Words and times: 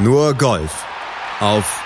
Nur 0.00 0.32
Golf 0.34 0.86
auf 1.40 1.82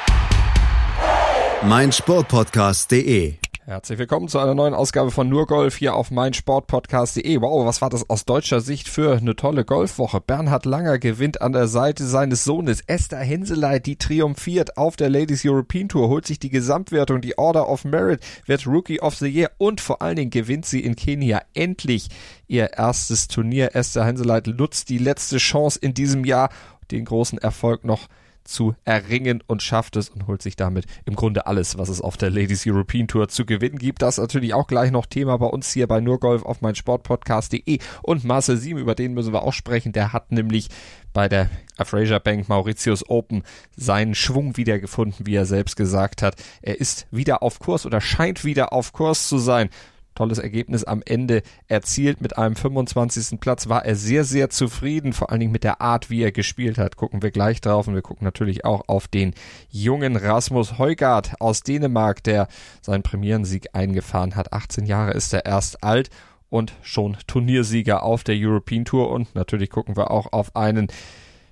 meinsportpodcast.de. 1.62 3.36
Herzlich 3.64 3.98
willkommen 3.98 4.28
zu 4.28 4.38
einer 4.38 4.54
neuen 4.54 4.74
Ausgabe 4.74 5.10
von 5.10 5.30
Nur 5.30 5.46
Golf 5.46 5.76
hier 5.76 5.94
auf 5.94 6.10
meinsportpodcast.de. 6.10 7.40
Wow, 7.40 7.64
was 7.64 7.80
war 7.80 7.88
das 7.88 8.10
aus 8.10 8.26
deutscher 8.26 8.60
Sicht 8.60 8.88
für 8.88 9.16
eine 9.16 9.34
tolle 9.34 9.64
Golfwoche? 9.64 10.20
Bernhard 10.20 10.66
Langer 10.66 10.98
gewinnt 10.98 11.40
an 11.40 11.54
der 11.54 11.68
Seite 11.68 12.04
seines 12.04 12.44
Sohnes 12.44 12.82
Esther 12.86 13.20
Henseleit, 13.20 13.86
die 13.86 13.96
triumphiert 13.96 14.76
auf 14.76 14.96
der 14.96 15.08
Ladies 15.08 15.42
European 15.46 15.88
Tour, 15.88 16.08
holt 16.08 16.26
sich 16.26 16.38
die 16.38 16.50
Gesamtwertung, 16.50 17.22
die 17.22 17.38
Order 17.38 17.66
of 17.66 17.86
Merit, 17.86 18.20
wird 18.44 18.66
Rookie 18.66 19.00
of 19.00 19.14
the 19.14 19.28
Year 19.28 19.52
und 19.56 19.80
vor 19.80 20.02
allen 20.02 20.16
Dingen 20.16 20.30
gewinnt 20.30 20.66
sie 20.66 20.80
in 20.80 20.96
Kenia 20.96 21.40
endlich 21.54 22.08
ihr 22.46 22.74
erstes 22.74 23.28
Turnier. 23.28 23.74
Esther 23.74 24.04
Henseleit 24.04 24.48
nutzt 24.48 24.90
die 24.90 24.98
letzte 24.98 25.38
Chance 25.38 25.78
in 25.80 25.94
diesem 25.94 26.24
Jahr 26.24 26.50
den 26.92 27.04
großen 27.04 27.38
Erfolg 27.38 27.84
noch 27.84 28.08
zu 28.44 28.74
erringen 28.84 29.42
und 29.46 29.62
schafft 29.62 29.96
es 29.96 30.08
und 30.08 30.26
holt 30.26 30.42
sich 30.42 30.56
damit 30.56 30.86
im 31.04 31.14
Grunde 31.14 31.46
alles, 31.46 31.78
was 31.78 31.88
es 31.88 32.00
auf 32.00 32.16
der 32.16 32.30
Ladies 32.30 32.66
European 32.66 33.08
Tour 33.08 33.28
zu 33.28 33.44
gewinnen 33.46 33.78
gibt. 33.78 34.02
Das 34.02 34.18
ist 34.18 34.22
natürlich 34.22 34.54
auch 34.54 34.66
gleich 34.66 34.90
noch 34.90 35.06
Thema 35.06 35.36
bei 35.38 35.46
uns 35.46 35.72
hier 35.72 35.86
bei 35.86 36.00
Nurgolf 36.00 36.42
auf 36.42 36.60
mein 36.60 36.74
Sportpodcast.de 36.74 37.78
und 38.02 38.24
Marcel 38.24 38.56
Sieben, 38.56 38.80
über 38.80 38.94
den 38.94 39.14
müssen 39.14 39.32
wir 39.32 39.42
auch 39.42 39.52
sprechen. 39.52 39.92
Der 39.92 40.12
hat 40.12 40.32
nämlich 40.32 40.68
bei 41.12 41.28
der 41.28 41.50
Fraser 41.84 42.20
Bank 42.20 42.48
Mauritius 42.48 43.08
Open 43.08 43.42
seinen 43.76 44.14
Schwung 44.14 44.56
wiedergefunden, 44.56 45.26
wie 45.26 45.34
er 45.34 45.46
selbst 45.46 45.76
gesagt 45.76 46.22
hat. 46.22 46.36
Er 46.62 46.80
ist 46.80 47.06
wieder 47.10 47.42
auf 47.42 47.58
Kurs 47.58 47.86
oder 47.86 48.00
scheint 48.00 48.44
wieder 48.44 48.72
auf 48.72 48.92
Kurs 48.92 49.28
zu 49.28 49.38
sein 49.38 49.70
tolles 50.14 50.38
Ergebnis 50.38 50.84
am 50.84 51.02
Ende 51.04 51.42
erzielt. 51.68 52.20
Mit 52.20 52.36
einem 52.38 52.56
25. 52.56 53.40
Platz 53.40 53.68
war 53.68 53.84
er 53.84 53.96
sehr, 53.96 54.24
sehr 54.24 54.50
zufrieden, 54.50 55.12
vor 55.12 55.30
allen 55.30 55.40
Dingen 55.40 55.52
mit 55.52 55.64
der 55.64 55.80
Art, 55.80 56.10
wie 56.10 56.22
er 56.22 56.32
gespielt 56.32 56.78
hat. 56.78 56.96
Gucken 56.96 57.22
wir 57.22 57.30
gleich 57.30 57.60
drauf 57.60 57.88
und 57.88 57.94
wir 57.94 58.02
gucken 58.02 58.24
natürlich 58.24 58.64
auch 58.64 58.82
auf 58.88 59.08
den 59.08 59.34
jungen 59.70 60.16
Rasmus 60.16 60.78
Heugart 60.78 61.40
aus 61.40 61.62
Dänemark, 61.62 62.22
der 62.22 62.48
seinen 62.80 63.02
Premierensieg 63.02 63.68
eingefahren 63.72 64.36
hat. 64.36 64.52
18 64.52 64.86
Jahre 64.86 65.12
ist 65.12 65.32
er 65.32 65.46
erst 65.46 65.82
alt 65.82 66.10
und 66.48 66.74
schon 66.82 67.16
Turniersieger 67.26 68.02
auf 68.02 68.24
der 68.24 68.36
European 68.38 68.84
Tour 68.84 69.10
und 69.10 69.34
natürlich 69.34 69.70
gucken 69.70 69.96
wir 69.96 70.10
auch 70.10 70.32
auf 70.32 70.54
einen 70.54 70.88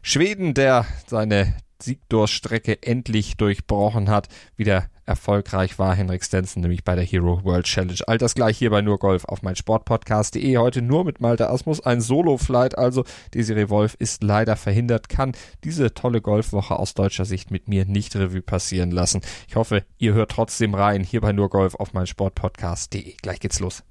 Schweden, 0.02 0.54
der 0.54 0.84
seine 1.06 1.54
Siegdurststrecke 1.82 2.82
endlich 2.82 3.36
durchbrochen 3.36 4.10
hat, 4.10 4.28
wieder 4.56 4.86
erfolgreich 5.10 5.78
war 5.78 5.94
Henrik 5.94 6.24
Stenson, 6.24 6.62
nämlich 6.62 6.84
bei 6.84 6.94
der 6.94 7.04
Hero 7.04 7.44
World 7.44 7.66
Challenge. 7.66 7.98
All 8.06 8.16
das 8.16 8.34
gleich 8.34 8.56
hier 8.56 8.70
bei 8.70 8.80
nur 8.80 8.98
Golf 8.98 9.26
auf 9.26 9.42
mein 9.42 9.56
Sportpodcast.de. 9.56 10.56
Heute 10.56 10.80
nur 10.80 11.04
mit 11.04 11.20
Malte 11.20 11.50
Asmus, 11.50 11.84
ein 11.84 12.00
Solo-Flight. 12.00 12.78
Also 12.78 13.04
Desiree 13.34 13.68
Wolf 13.68 13.94
ist 13.98 14.22
leider 14.22 14.56
verhindert, 14.56 15.10
kann 15.10 15.32
diese 15.64 15.92
tolle 15.92 16.22
Golfwoche 16.22 16.78
aus 16.78 16.94
deutscher 16.94 17.26
Sicht 17.26 17.50
mit 17.50 17.68
mir 17.68 17.84
nicht 17.84 18.16
Revue 18.16 18.40
passieren 18.40 18.90
lassen. 18.90 19.20
Ich 19.48 19.56
hoffe, 19.56 19.84
ihr 19.98 20.14
hört 20.14 20.30
trotzdem 20.30 20.74
rein 20.74 21.04
hier 21.04 21.20
bei 21.20 21.32
nur 21.32 21.50
Golf 21.50 21.74
auf 21.74 21.92
mein 21.92 22.06
Sportpodcast.de. 22.06 23.16
Gleich 23.20 23.40
geht's 23.40 23.60
los. 23.60 23.82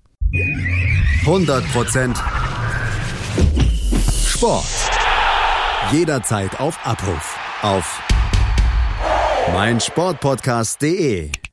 100% 1.25 2.15
Sport. 4.25 4.65
Jederzeit 5.91 6.59
auf 6.59 6.79
Abruf. 6.85 7.37
Auf 7.61 8.08
meinsportpodcast.de 9.53 11.48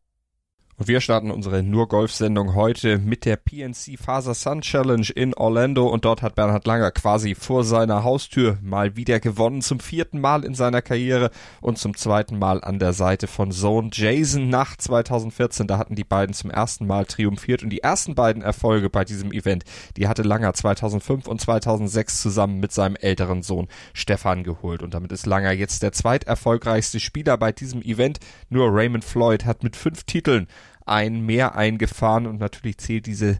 und 0.79 0.89
wir 0.89 1.01
starten 1.01 1.31
unsere 1.31 1.63
nur 1.63 1.89
Golf-Sendung 1.89 2.55
heute 2.55 2.99
mit 2.99 3.25
der 3.25 3.37
PNC 3.37 3.99
Faser 3.99 4.35
Sun 4.35 4.61
Challenge 4.61 5.07
in 5.15 5.33
Orlando 5.33 5.87
und 5.87 6.05
dort 6.05 6.21
hat 6.21 6.35
Bernhard 6.35 6.67
Langer 6.67 6.91
quasi 6.91 7.35
vor 7.35 7.65
seiner 7.65 8.05
Haustür 8.05 8.59
mal 8.61 8.95
wieder 8.95 9.19
gewonnen, 9.19 9.63
zum 9.63 9.81
vierten 9.81 10.21
Mal 10.21 10.45
in 10.45 10.55
seiner 10.55 10.83
Karriere 10.83 11.31
und 11.63 11.79
zum 11.79 11.97
zweiten 11.97 12.39
Mal 12.39 12.63
an 12.63 12.79
der 12.79 12.93
Seite 12.93 13.27
von 13.27 13.53
Zone 13.53 13.89
Jason 13.91 14.51
nach 14.51 14.77
2014. 14.77 15.67
Da 15.67 15.79
hatten 15.79 15.95
die 15.95 16.05
beiden 16.05 16.35
zum 16.35 16.51
ersten 16.51 16.87
Mal 16.87 17.07
triumphiert 17.07 17.63
und 17.63 17.71
die 17.71 17.81
ersten 17.81 18.15
beiden 18.15 18.43
Erfolge 18.43 18.91
bei 18.91 19.05
diesem 19.05 19.33
Event, 19.33 19.65
die 19.97 20.09
hatte 20.09 20.23
Langer 20.23 20.53
2005 20.53 21.27
und 21.27 21.41
2006 21.41 22.21
zusammen 22.21 22.61
mit 22.61 22.73
seinem 22.73 22.97
älteren 22.97 23.43
Sohn 23.43 23.69
Stefan 23.95 24.45
geholt 24.45 24.83
und 24.83 24.93
damit 24.93 25.11
ist 25.13 25.25
Langer 25.25 25.53
jetzt 25.53 25.83
der 25.83 25.93
zweiterfolgreichste 25.93 27.01
Spieler 27.01 27.39
bei 27.39 27.53
diesem 27.53 27.81
Event. 27.81 28.19
Nur 28.51 28.69
Raymond 28.71 29.05
Floyd 29.05 29.47
hat 29.47 29.63
mit 29.63 29.75
fünf 29.75 30.05
Titeln 30.05 30.49
ein 30.87 31.21
Mehr 31.21 31.55
eingefahren 31.57 32.27
und 32.27 32.39
natürlich 32.39 32.79
zählt 32.79 33.07
dieses 33.07 33.39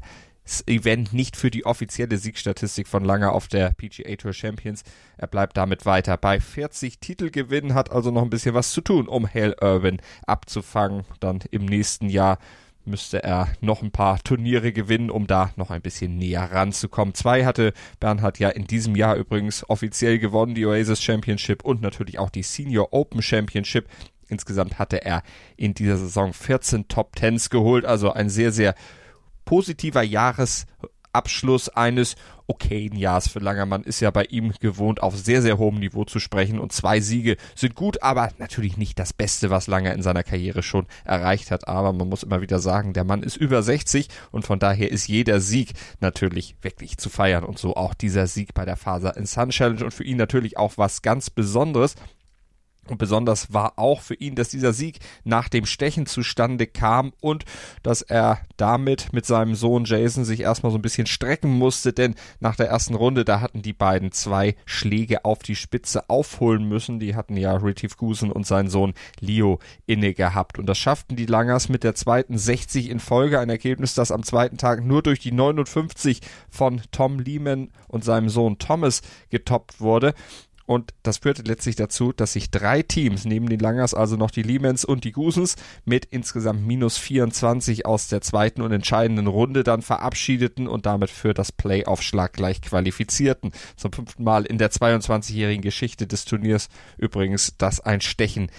Event 0.67 1.13
nicht 1.13 1.37
für 1.37 1.51
die 1.51 1.67
offizielle 1.67 2.19
Siegstatistik 2.19 2.87
von 2.87 3.05
Langer 3.05 3.33
auf 3.33 3.49
der 3.49 3.71
PGA 3.71 4.15
Tour 4.17 4.33
Champions. 4.33 4.85
Er 5.17 5.27
bleibt 5.27 5.57
damit 5.57 5.87
weiter 5.87 6.17
bei 6.17 6.39
40 6.39 7.01
Titelgewinnen, 7.01 7.75
hat 7.75 7.91
also 7.91 8.11
noch 8.11 8.23
ein 8.23 8.31
bisschen 8.31 8.55
was 8.55 8.73
zu 8.73 8.81
tun, 8.81 9.09
um 9.09 9.27
Hale 9.27 9.57
Irwin 9.61 10.01
abzufangen. 10.27 11.05
Dann 11.19 11.41
im 11.51 11.65
nächsten 11.65 12.09
Jahr 12.09 12.39
müsste 12.87 13.23
er 13.23 13.49
noch 13.61 13.83
ein 13.83 13.91
paar 13.91 14.23
Turniere 14.23 14.73
gewinnen, 14.73 15.11
um 15.11 15.27
da 15.27 15.51
noch 15.57 15.71
ein 15.71 15.83
bisschen 15.83 16.17
näher 16.17 16.53
ranzukommen. 16.53 17.15
Zwei 17.15 17.45
hatte 17.45 17.73
Bernhard 17.99 18.39
ja 18.39 18.49
in 18.49 18.67
diesem 18.67 18.95
Jahr 18.95 19.17
übrigens 19.17 19.69
offiziell 19.69 20.19
gewonnen, 20.19 20.55
die 20.55 20.67
Oasis 20.67 21.03
Championship 21.03 21.65
und 21.65 21.83
natürlich 21.83 22.19
auch 22.21 22.31
die 22.31 22.45
Senior 22.45 22.93
Open 22.93 23.23
Championship. 23.23 23.89
Insgesamt 24.29 24.79
hatte 24.79 25.05
er 25.05 25.23
in 25.57 25.75
dieser 25.75 25.97
Saison 25.97 26.33
14 26.33 26.89
Top 26.89 27.17
Tens 27.17 27.51
geholt, 27.51 27.85
also 27.85 28.13
ein 28.13 28.29
sehr, 28.29 28.53
sehr 28.53 28.75
positiver 29.45 30.03
Jahresabschluss 30.03 31.69
eines 31.69 32.17
okayen 32.47 32.97
Jahres 32.97 33.29
für 33.29 33.41
Langermann 33.41 33.83
ist 33.83 34.01
ja 34.01 34.11
bei 34.11 34.25
ihm 34.25 34.53
gewohnt, 34.61 35.03
auf 35.03 35.17
sehr, 35.17 35.43
sehr 35.43 35.59
hohem 35.59 35.79
Niveau 35.79 36.05
zu 36.05 36.19
sprechen 36.21 36.59
und 36.59 36.73
zwei 36.73 37.01
Siege 37.01 37.37
sind 37.55 37.75
gut, 37.75 38.03
aber 38.03 38.31
natürlich 38.39 38.77
nicht 38.77 38.99
das 38.99 39.13
Beste, 39.13 39.51
was 39.51 39.67
Langer 39.67 39.93
in 39.95 40.03
seiner 40.03 40.23
Karriere 40.23 40.63
schon 40.63 40.87
erreicht 41.05 41.51
hat. 41.51 41.69
Aber 41.69 41.93
man 41.93 42.09
muss 42.09 42.23
immer 42.23 42.41
wieder 42.41 42.59
sagen, 42.59 42.93
der 42.93 43.05
Mann 43.05 43.23
ist 43.23 43.37
über 43.37 43.63
60 43.63 44.09
und 44.31 44.47
von 44.47 44.59
daher 44.59 44.91
ist 44.91 45.09
jeder 45.09 45.41
Sieg 45.41 45.73
natürlich 46.01 46.57
wirklich 46.63 46.99
zu 46.99 47.11
feiern 47.11 47.45
und 47.45 47.59
so 47.59 47.75
auch 47.77 47.95
dieser 47.95 48.27
Sieg 48.27 48.55
bei 48.55 48.65
der 48.65 48.77
Faser 48.77 49.17
in 49.17 49.27
Sun 49.27 49.51
Challenge 49.51 49.85
und 49.85 49.93
für 49.93 50.05
ihn 50.05 50.17
natürlich 50.17 50.57
auch 50.57 50.75
was 50.77 51.03
ganz 51.03 51.31
Besonderes. 51.31 51.97
Und 52.89 52.99
besonders 52.99 53.53
war 53.53 53.79
auch 53.79 54.01
für 54.01 54.15
ihn, 54.15 54.35
dass 54.35 54.49
dieser 54.49 54.73
Sieg 54.73 55.01
nach 55.25 55.49
dem 55.49 55.67
Stechen 55.67 56.07
zustande 56.07 56.67
kam 56.67 57.13
und 57.21 57.45
dass 57.83 58.03
er 58.03 58.41
damit 58.57 59.13
mit 59.13 59.27
seinem 59.27 59.55
Sohn 59.55 59.85
Jason 59.85 60.25
sich 60.25 60.41
erstmal 60.41 60.73
so 60.73 60.79
ein 60.79 60.83
bisschen 60.83 61.07
strecken 61.07 61.51
musste, 61.51 61.93
denn 61.93 62.15
nach 62.41 62.57
der 62.57 62.69
ersten 62.69 62.95
Runde, 62.95 63.25
da 63.25 63.41
hatten 63.41 63.63
die 63.63 63.73
beiden 63.73 64.13
zwei 64.13 64.57
Schläge 64.65 65.25
auf 65.25 65.41
die 65.41 65.57
Spitze 65.57 66.09
aufholen 66.09 66.69
müssen. 66.69 66.99
Die 66.99 67.15
hatten 67.15 67.37
ja 67.37 67.57
Retief 67.57 67.97
Gusen 67.97 68.31
und 68.33 68.47
sein 68.47 68.69
Sohn 68.69 68.95
Leo 69.21 69.59
inne 69.87 70.15
gehabt. 70.15 70.59
Und 70.59 70.67
das 70.67 70.79
schafften 70.79 71.17
die 71.17 71.27
Langers 71.27 71.69
mit 71.69 71.85
der 71.85 71.95
zweiten 71.95 72.39
60 72.39 72.91
in 72.91 73.01
Folge. 73.01 73.41
Ein 73.41 73.51
Ergebnis, 73.51 73.95
das 73.95 74.11
am 74.11 74.23
zweiten 74.23 74.59
Tag 74.59 74.85
nur 74.85 75.03
durch 75.03 75.21
die 75.21 75.33
59 75.33 76.21
von 76.51 76.83
Tom 76.91 77.19
Lehman 77.19 77.71
und 77.89 78.05
seinem 78.05 78.29
Sohn 78.29 78.59
Thomas 78.59 79.03
getoppt 79.31 79.81
wurde. 79.81 80.15
Und 80.67 80.95
das 81.05 81.19
führte 81.19 81.43
letztlich 81.43 81.77
dazu, 81.77 82.13
dass 82.13 82.33
sich 82.33 82.51
drei 82.51 82.83
Teams, 82.83 83.25
neben 83.25 83.49
den 83.49 83.61
Langers 83.61 83.95
also 83.95 84.17
noch 84.17 84.33
die 84.33 84.43
Liemens 84.43 84.85
und 84.85 85.05
die 85.05 85.13
Gusens, 85.13 85.57
mit 85.85 86.05
insgesamt 86.07 86.67
minus 86.67 86.99
24 86.99 87.87
aus 87.87 88.09
der 88.09 88.21
zweiten 88.21 88.63
und 88.63 88.73
entscheidenden 88.73 89.29
Runde 89.29 89.63
dann 89.63 89.83
verabschiedeten 89.83 90.67
und 90.67 90.85
damit 90.85 91.11
für 91.11 91.35
das 91.35 91.53
Playoff-Schlag 91.53 92.33
gleich 92.33 92.61
qualifizierten. 92.61 93.53
Zum 93.77 93.93
fünften 93.93 94.25
Mal 94.25 94.45
in 94.45 94.59
der 94.59 94.73
22-jährigen 94.73 95.63
Geschichte 95.63 96.07
des 96.09 96.25
Turniers 96.25 96.69
übrigens 96.99 97.55
das 97.59 97.81
ein 97.81 98.01
Stechen 98.01 98.51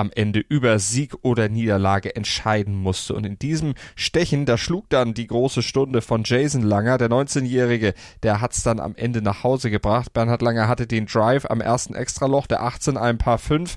am 0.00 0.10
Ende 0.14 0.40
über 0.40 0.78
Sieg 0.78 1.14
oder 1.20 1.50
Niederlage 1.50 2.16
entscheiden 2.16 2.74
musste. 2.74 3.14
Und 3.14 3.26
in 3.26 3.38
diesem 3.38 3.74
Stechen, 3.94 4.46
da 4.46 4.56
schlug 4.56 4.88
dann 4.88 5.12
die 5.12 5.26
große 5.26 5.62
Stunde 5.62 6.00
von 6.00 6.22
Jason 6.24 6.62
Langer, 6.62 6.96
der 6.96 7.10
19-Jährige, 7.10 7.92
der 8.22 8.40
hat's 8.40 8.62
dann 8.62 8.80
am 8.80 8.96
Ende 8.96 9.20
nach 9.20 9.44
Hause 9.44 9.70
gebracht. 9.70 10.14
Bernhard 10.14 10.40
Langer 10.40 10.68
hatte 10.68 10.86
den 10.86 11.04
Drive 11.04 11.44
am 11.44 11.60
ersten 11.60 11.94
Extraloch, 11.94 12.46
der 12.46 12.62
18 12.62 12.96
ein 12.96 13.18
paar 13.18 13.36
5 13.36 13.76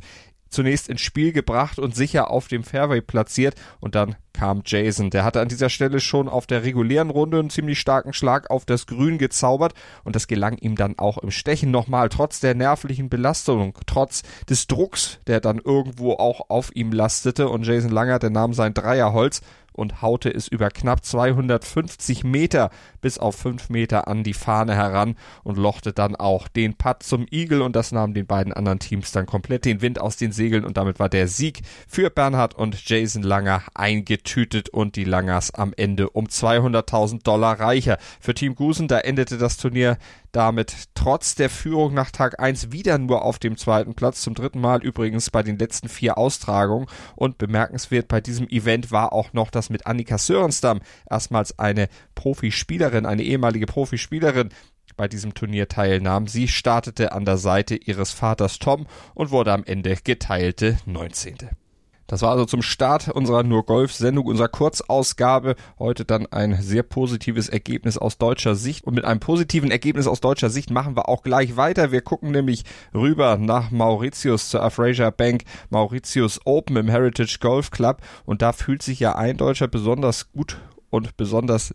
zunächst 0.54 0.90
ins 0.90 1.02
Spiel 1.02 1.34
gebracht 1.34 1.80
und 1.80 1.96
sicher 1.96 2.32
auf 2.32 2.48
dem 2.48 2.64
Fairway 2.64 3.02
platziert. 3.02 3.56
Und 3.80 3.96
dann 3.96 4.16
kam 4.34 4.64
Jason. 4.66 5.10
Der 5.10 5.24
hatte 5.24 5.42
an 5.42 5.48
dieser 5.48 5.70
Stelle 5.70 6.00
schon 6.00 6.28
auf 6.28 6.48
der 6.48 6.64
regulären 6.64 7.10
Runde 7.10 7.40
einen 7.40 7.50
ziemlich 7.50 7.80
starken 7.80 8.14
Schlag 8.14 8.50
auf 8.50 8.66
das 8.66 8.88
Grün 8.88 9.18
gezaubert. 9.18 9.74
Und 10.04 10.16
das 10.16 10.28
gelang 10.28 10.58
ihm 10.58 10.76
dann 10.76 10.98
auch 10.98 11.18
im 11.20 11.32
Stechen 11.32 11.72
nochmal, 11.72 12.10
trotz 12.10 12.40
der 12.40 12.56
nervlichen 12.56 13.10
Belastung, 13.10 13.78
trotz 13.86 14.24
des 14.50 14.68
Drucks, 14.68 15.20
der 15.28 15.40
dann 15.40 15.60
irgendwo 15.60 16.14
auch 16.14 16.50
auf 16.50 16.76
ihm 16.76 16.92
lastete. 16.92 17.50
Und 17.50 17.66
Jason 17.66 17.92
Langer, 17.92 18.20
der 18.20 18.32
nahm 18.32 18.54
sein 18.54 18.74
Dreierholz 18.74 19.42
und 19.74 20.02
haute 20.02 20.30
es 20.30 20.48
über 20.48 20.70
knapp 20.70 21.04
250 21.04 22.24
Meter 22.24 22.70
bis 23.02 23.18
auf 23.18 23.36
5 23.36 23.70
Meter 23.70 24.08
an 24.08 24.24
die 24.24 24.34
Fahne 24.34 24.76
heran 24.76 25.16
und 25.44 25.58
lochte 25.58 25.94
dann 25.94 26.16
auch 26.16 26.48
den 26.48 26.76
Putt 26.76 27.04
zum 27.04 27.26
Igel 27.30 27.62
und 27.62 27.76
das 27.76 27.92
nahm 27.92 28.14
den 28.14 28.26
beiden 28.26 28.54
anderen 28.54 28.80
Teams 28.80 29.12
dann 29.12 29.26
komplett 29.26 29.66
den 29.66 29.82
Wind 29.82 30.00
aus 30.00 30.18
den 30.18 30.32
Segeln 30.32 30.66
und 30.66 30.78
damit 30.78 31.00
war 31.00 31.10
der 31.10 31.28
Sieg 31.28 31.62
für 31.88 32.10
Bernhard 32.10 32.56
und 32.56 32.88
Jason 32.88 33.24
Langer 33.24 33.64
eingetütet 33.74 34.70
und 34.70 34.96
die 34.96 35.04
Langers 35.04 35.54
am 35.54 35.74
Ende 35.76 36.10
um 36.10 36.26
200.000 36.26 37.24
Dollar 37.24 37.60
reicher. 37.60 37.98
Für 38.20 38.34
Team 38.34 38.56
Gusen, 38.56 38.88
da 38.88 39.00
endete 39.00 39.38
das 39.38 39.58
Turnier 39.58 39.98
damit 40.34 40.74
trotz 40.96 41.36
der 41.36 41.50
Führung 41.50 41.94
nach 41.94 42.12
Tag 42.12 42.42
1 42.42 42.72
wieder 42.72 42.98
nur 42.98 43.24
auf 43.24 43.40
dem 43.40 43.56
zweiten 43.56 43.94
Platz, 43.94 44.22
zum 44.22 44.34
dritten 44.34 44.60
Mal 44.60 44.84
übrigens 44.84 45.30
bei 45.30 45.44
den 45.44 45.58
letzten 45.58 45.88
vier 45.88 46.18
Austragungen. 46.18 46.88
Und 47.16 47.38
bemerkenswert 47.38 48.08
bei 48.08 48.20
diesem 48.20 48.50
Event 48.50 48.92
war 48.92 49.14
auch 49.14 49.32
noch, 49.32 49.52
dass 49.52 49.70
mit 49.70 49.88
Annika 49.88 50.18
Sörenstam 50.18 50.82
erstmals 51.10 51.58
eine 51.60 51.88
Profispielerin, 52.16 53.06
eine 53.06 53.24
ehemalige 53.24 53.68
Profispielerin 53.68 54.50
bei 54.98 55.08
diesem 55.08 55.34
Turnier 55.34 55.68
teilnahm. 55.68 56.28
Sie 56.28 56.48
startete 56.48 57.14
an 57.14 57.26
der 57.26 57.38
Seite 57.38 57.76
ihres 57.76 58.12
Vaters 58.12 58.60
Tom 58.60 58.88
und 59.14 59.32
wurde 59.32 59.54
am 59.54 59.64
Ende 59.64 59.96
geteilte 60.04 60.78
19. 60.86 61.63
Das 62.08 62.22
war 62.22 62.32
also 62.32 62.46
zum 62.46 62.62
Start 62.62 63.08
unserer 63.10 63.44
Nur 63.44 63.66
Golf 63.66 63.94
Sendung, 63.94 64.26
unserer 64.26 64.50
Kurzausgabe. 64.50 65.56
Heute 65.80 66.06
dann 66.06 66.26
ein 66.28 66.62
sehr 66.62 66.84
positives 66.84 67.50
Ergebnis 67.50 67.98
aus 67.98 68.18
deutscher 68.18 68.56
Sicht. 68.56 68.86
Und 68.86 68.96
mit 68.96 69.06
einem 69.06 69.20
positiven 69.20 69.72
Ergebnis 69.72 70.08
aus 70.08 70.20
deutscher 70.20 70.50
Sicht 70.50 70.70
machen 70.70 70.96
wir 70.96 71.08
auch 71.08 71.24
gleich 71.24 71.56
weiter. 71.56 71.92
Wir 71.92 72.02
gucken 72.02 72.32
nämlich 72.32 72.66
rüber 72.94 73.38
nach 73.38 73.72
Mauritius 73.72 74.50
zur 74.50 74.64
Afrasia 74.64 75.10
Bank 75.12 75.44
Mauritius 75.70 76.42
Open 76.46 76.76
im 76.76 76.90
Heritage 76.90 77.38
Golf 77.40 77.72
Club. 77.72 78.02
Und 78.26 78.42
da 78.42 78.52
fühlt 78.52 78.84
sich 78.84 79.00
ja 79.00 79.16
ein 79.16 79.38
Deutscher 79.38 79.68
besonders 79.68 80.32
gut 80.32 80.58
und 80.90 81.16
besonders 81.16 81.74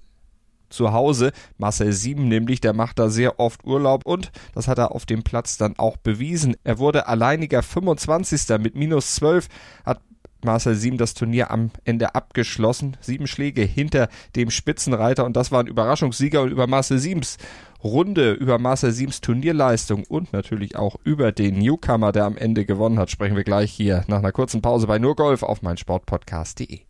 zu 0.68 0.92
Hause. 0.92 1.32
Marcel 1.56 1.92
Sieben 1.92 2.28
nämlich, 2.28 2.60
der 2.60 2.72
macht 2.72 2.98
da 2.98 3.08
sehr 3.08 3.40
oft 3.40 3.64
Urlaub 3.64 4.04
und 4.06 4.30
das 4.54 4.68
hat 4.68 4.78
er 4.78 4.94
auf 4.94 5.06
dem 5.06 5.22
Platz 5.22 5.56
dann 5.56 5.78
auch 5.78 5.96
bewiesen. 5.96 6.56
Er 6.64 6.78
wurde 6.78 7.06
alleiniger 7.08 7.62
25. 7.62 8.58
mit 8.60 8.74
minus 8.74 9.14
12, 9.16 9.48
hat 9.84 10.00
Marcel 10.44 10.74
Sieben 10.74 10.98
das 10.98 11.14
Turnier 11.14 11.50
am 11.50 11.70
Ende 11.84 12.14
abgeschlossen. 12.14 12.96
Sieben 13.00 13.26
Schläge 13.26 13.62
hinter 13.62 14.08
dem 14.36 14.50
Spitzenreiter 14.50 15.24
und 15.24 15.36
das 15.36 15.50
war 15.50 15.60
ein 15.60 15.66
Überraschungssieger 15.66 16.42
und 16.42 16.50
über 16.50 16.66
Marcel 16.66 16.98
Siebens 16.98 17.38
Runde, 17.82 18.32
über 18.32 18.58
Marcel 18.58 18.90
Siebens 18.92 19.20
Turnierleistung 19.20 20.04
und 20.04 20.32
natürlich 20.32 20.76
auch 20.76 20.96
über 21.04 21.30
den 21.32 21.58
Newcomer, 21.58 22.12
der 22.12 22.24
am 22.24 22.36
Ende 22.36 22.64
gewonnen 22.64 22.98
hat, 22.98 23.10
sprechen 23.10 23.36
wir 23.36 23.44
gleich 23.44 23.72
hier 23.72 24.04
nach 24.08 24.18
einer 24.18 24.32
kurzen 24.32 24.62
Pause 24.62 24.86
bei 24.86 24.98
Nur 24.98 25.14
Golf 25.14 25.42
auf 25.42 25.62
meinsportpodcast.de. 25.62 26.80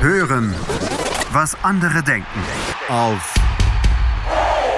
Hören 0.00 0.54
was 1.32 1.56
andere 1.62 2.02
denken. 2.02 2.26
Auf 2.88 3.34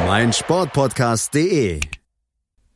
meinsportpodcast.de. 0.07 1.81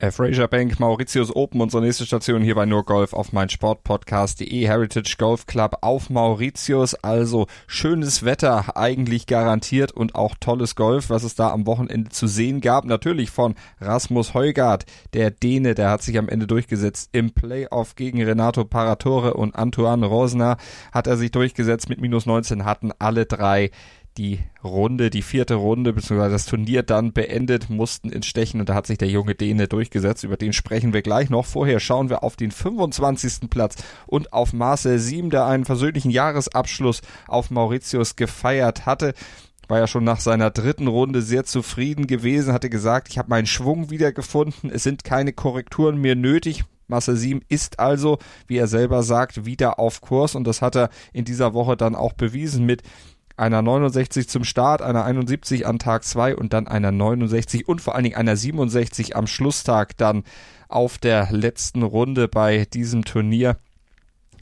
Fraser 0.01 0.47
Bank, 0.47 0.79
Mauritius 0.79 1.35
Open, 1.35 1.61
unsere 1.61 1.83
nächste 1.83 2.07
Station 2.07 2.41
hier 2.41 2.55
bei 2.55 2.67
Nur 2.67 2.85
Golf 2.85 3.13
auf 3.13 3.33
meinsportpodcast.de, 3.33 4.65
Heritage 4.65 5.17
Golf 5.19 5.47
Club 5.47 5.79
auf 5.81 6.09
Mauritius. 6.09 6.95
Also 6.95 7.49
schönes 7.67 8.25
Wetter 8.25 8.77
eigentlich 8.77 9.27
garantiert 9.27 9.91
und 9.91 10.15
auch 10.15 10.37
tolles 10.39 10.77
Golf, 10.77 11.11
was 11.11 11.25
es 11.25 11.35
da 11.35 11.51
am 11.51 11.67
Wochenende 11.67 12.11
zu 12.11 12.29
sehen 12.29 12.61
gab. 12.61 12.85
Natürlich 12.85 13.31
von 13.31 13.57
Rasmus 13.81 14.35
Heugart, 14.35 14.87
der 15.15 15.33
Däne, 15.33 15.75
der 15.75 15.91
hat 15.91 16.03
sich 16.03 16.17
am 16.17 16.29
Ende 16.29 16.47
durchgesetzt 16.47 17.09
im 17.11 17.33
Playoff 17.33 17.97
gegen 17.97 18.23
Renato 18.23 18.65
Paratore 18.65 19.35
und 19.35 19.57
Antoine 19.57 20.07
Rosner 20.07 20.59
hat 20.93 21.09
er 21.09 21.17
sich 21.17 21.33
durchgesetzt 21.33 21.89
mit 21.89 22.01
minus 22.01 22.25
19, 22.25 22.65
hatten 22.65 22.93
alle 23.01 23.27
drei 23.27 23.73
die 24.19 24.41
Runde, 24.65 25.11
die 25.11 25.23
vierte 25.23 25.55
Runde, 25.55 25.93
beziehungsweise 25.93 26.33
das 26.33 26.47
Turnier 26.47 26.83
dann 26.83 27.13
beendet, 27.13 27.71
mussten 27.71 28.11
ins 28.11 28.27
Stechen 28.27 28.61
und 28.61 28.69
da 28.69 28.75
hat 28.75 28.87
sich 28.87 28.99
der 28.99 29.09
junge 29.09 29.37
Däne 29.37 29.69
durchgesetzt. 29.69 30.25
Über 30.25 30.37
den 30.37 30.53
sprechen 30.53 30.93
wir 30.93 31.03
gleich 31.03 31.31
noch. 31.31 31.47
Vorher 31.47 31.79
schauen 31.79 32.11
wir 32.11 32.25
auf 32.25 32.35
den 32.37 32.51
25. 32.51 33.49
Platz 33.49 33.77
und 34.07 34.33
auf 34.33 34.53
Marcel 34.53 34.99
Siem, 34.99 35.31
der 35.31 35.47
einen 35.47 35.65
versöhnlichen 35.65 36.11
Jahresabschluss 36.11 37.01
auf 37.29 37.51
Mauritius 37.51 38.17
gefeiert 38.17 38.85
hatte 38.87 39.15
war 39.71 39.79
ja 39.79 39.87
schon 39.87 40.05
nach 40.05 40.21
seiner 40.21 40.51
dritten 40.51 40.87
Runde 40.87 41.21
sehr 41.21 41.45
zufrieden 41.45 42.07
gewesen, 42.07 42.55
hatte 42.55 42.71
gesagt, 42.71 43.09
ich 43.11 43.19
habe 43.19 43.29
meinen 43.29 43.47
Schwung 43.47 43.91
wiedergefunden, 43.91 44.71
es 44.71 44.83
sind 44.83 45.05
keine 45.05 45.35
Korrekturen 45.35 45.99
mehr 46.01 46.15
nötig. 46.15 46.65
Marcel 46.87 47.17
Siem 47.17 47.43
ist 47.49 47.79
also, 47.79 48.19
wie 48.47 48.57
er 48.57 48.67
selber 48.67 49.03
sagt, 49.03 49.45
wieder 49.45 49.79
auf 49.79 50.01
Kurs 50.01 50.35
und 50.35 50.47
das 50.47 50.63
hat 50.63 50.75
er 50.75 50.89
in 51.13 51.27
dieser 51.27 51.53
Woche 51.53 51.77
dann 51.77 51.95
auch 51.95 52.15
bewiesen 52.15 52.65
mit 52.65 52.83
einer 53.39 53.63
69 53.63 54.29
zum 54.29 54.45
Start, 54.45 54.83
einer 54.83 55.05
71 55.05 55.67
an 55.67 55.79
Tag 55.79 56.05
2 56.05 56.37
und 56.37 56.53
dann 56.53 56.67
einer 56.67 56.93
69 56.93 57.69
und 57.69 57.81
vor 57.81 57.95
allen 57.95 58.05
Dingen 58.05 58.17
einer 58.17 58.37
67 58.37 59.17
am 59.17 59.27
Schlusstag 59.27 59.97
dann 59.97 60.25
auf 60.69 60.99
der 60.99 61.29
letzten 61.31 61.83
Runde 61.83 62.29
bei 62.29 62.67
diesem 62.67 63.05
Turnier. 63.05 63.57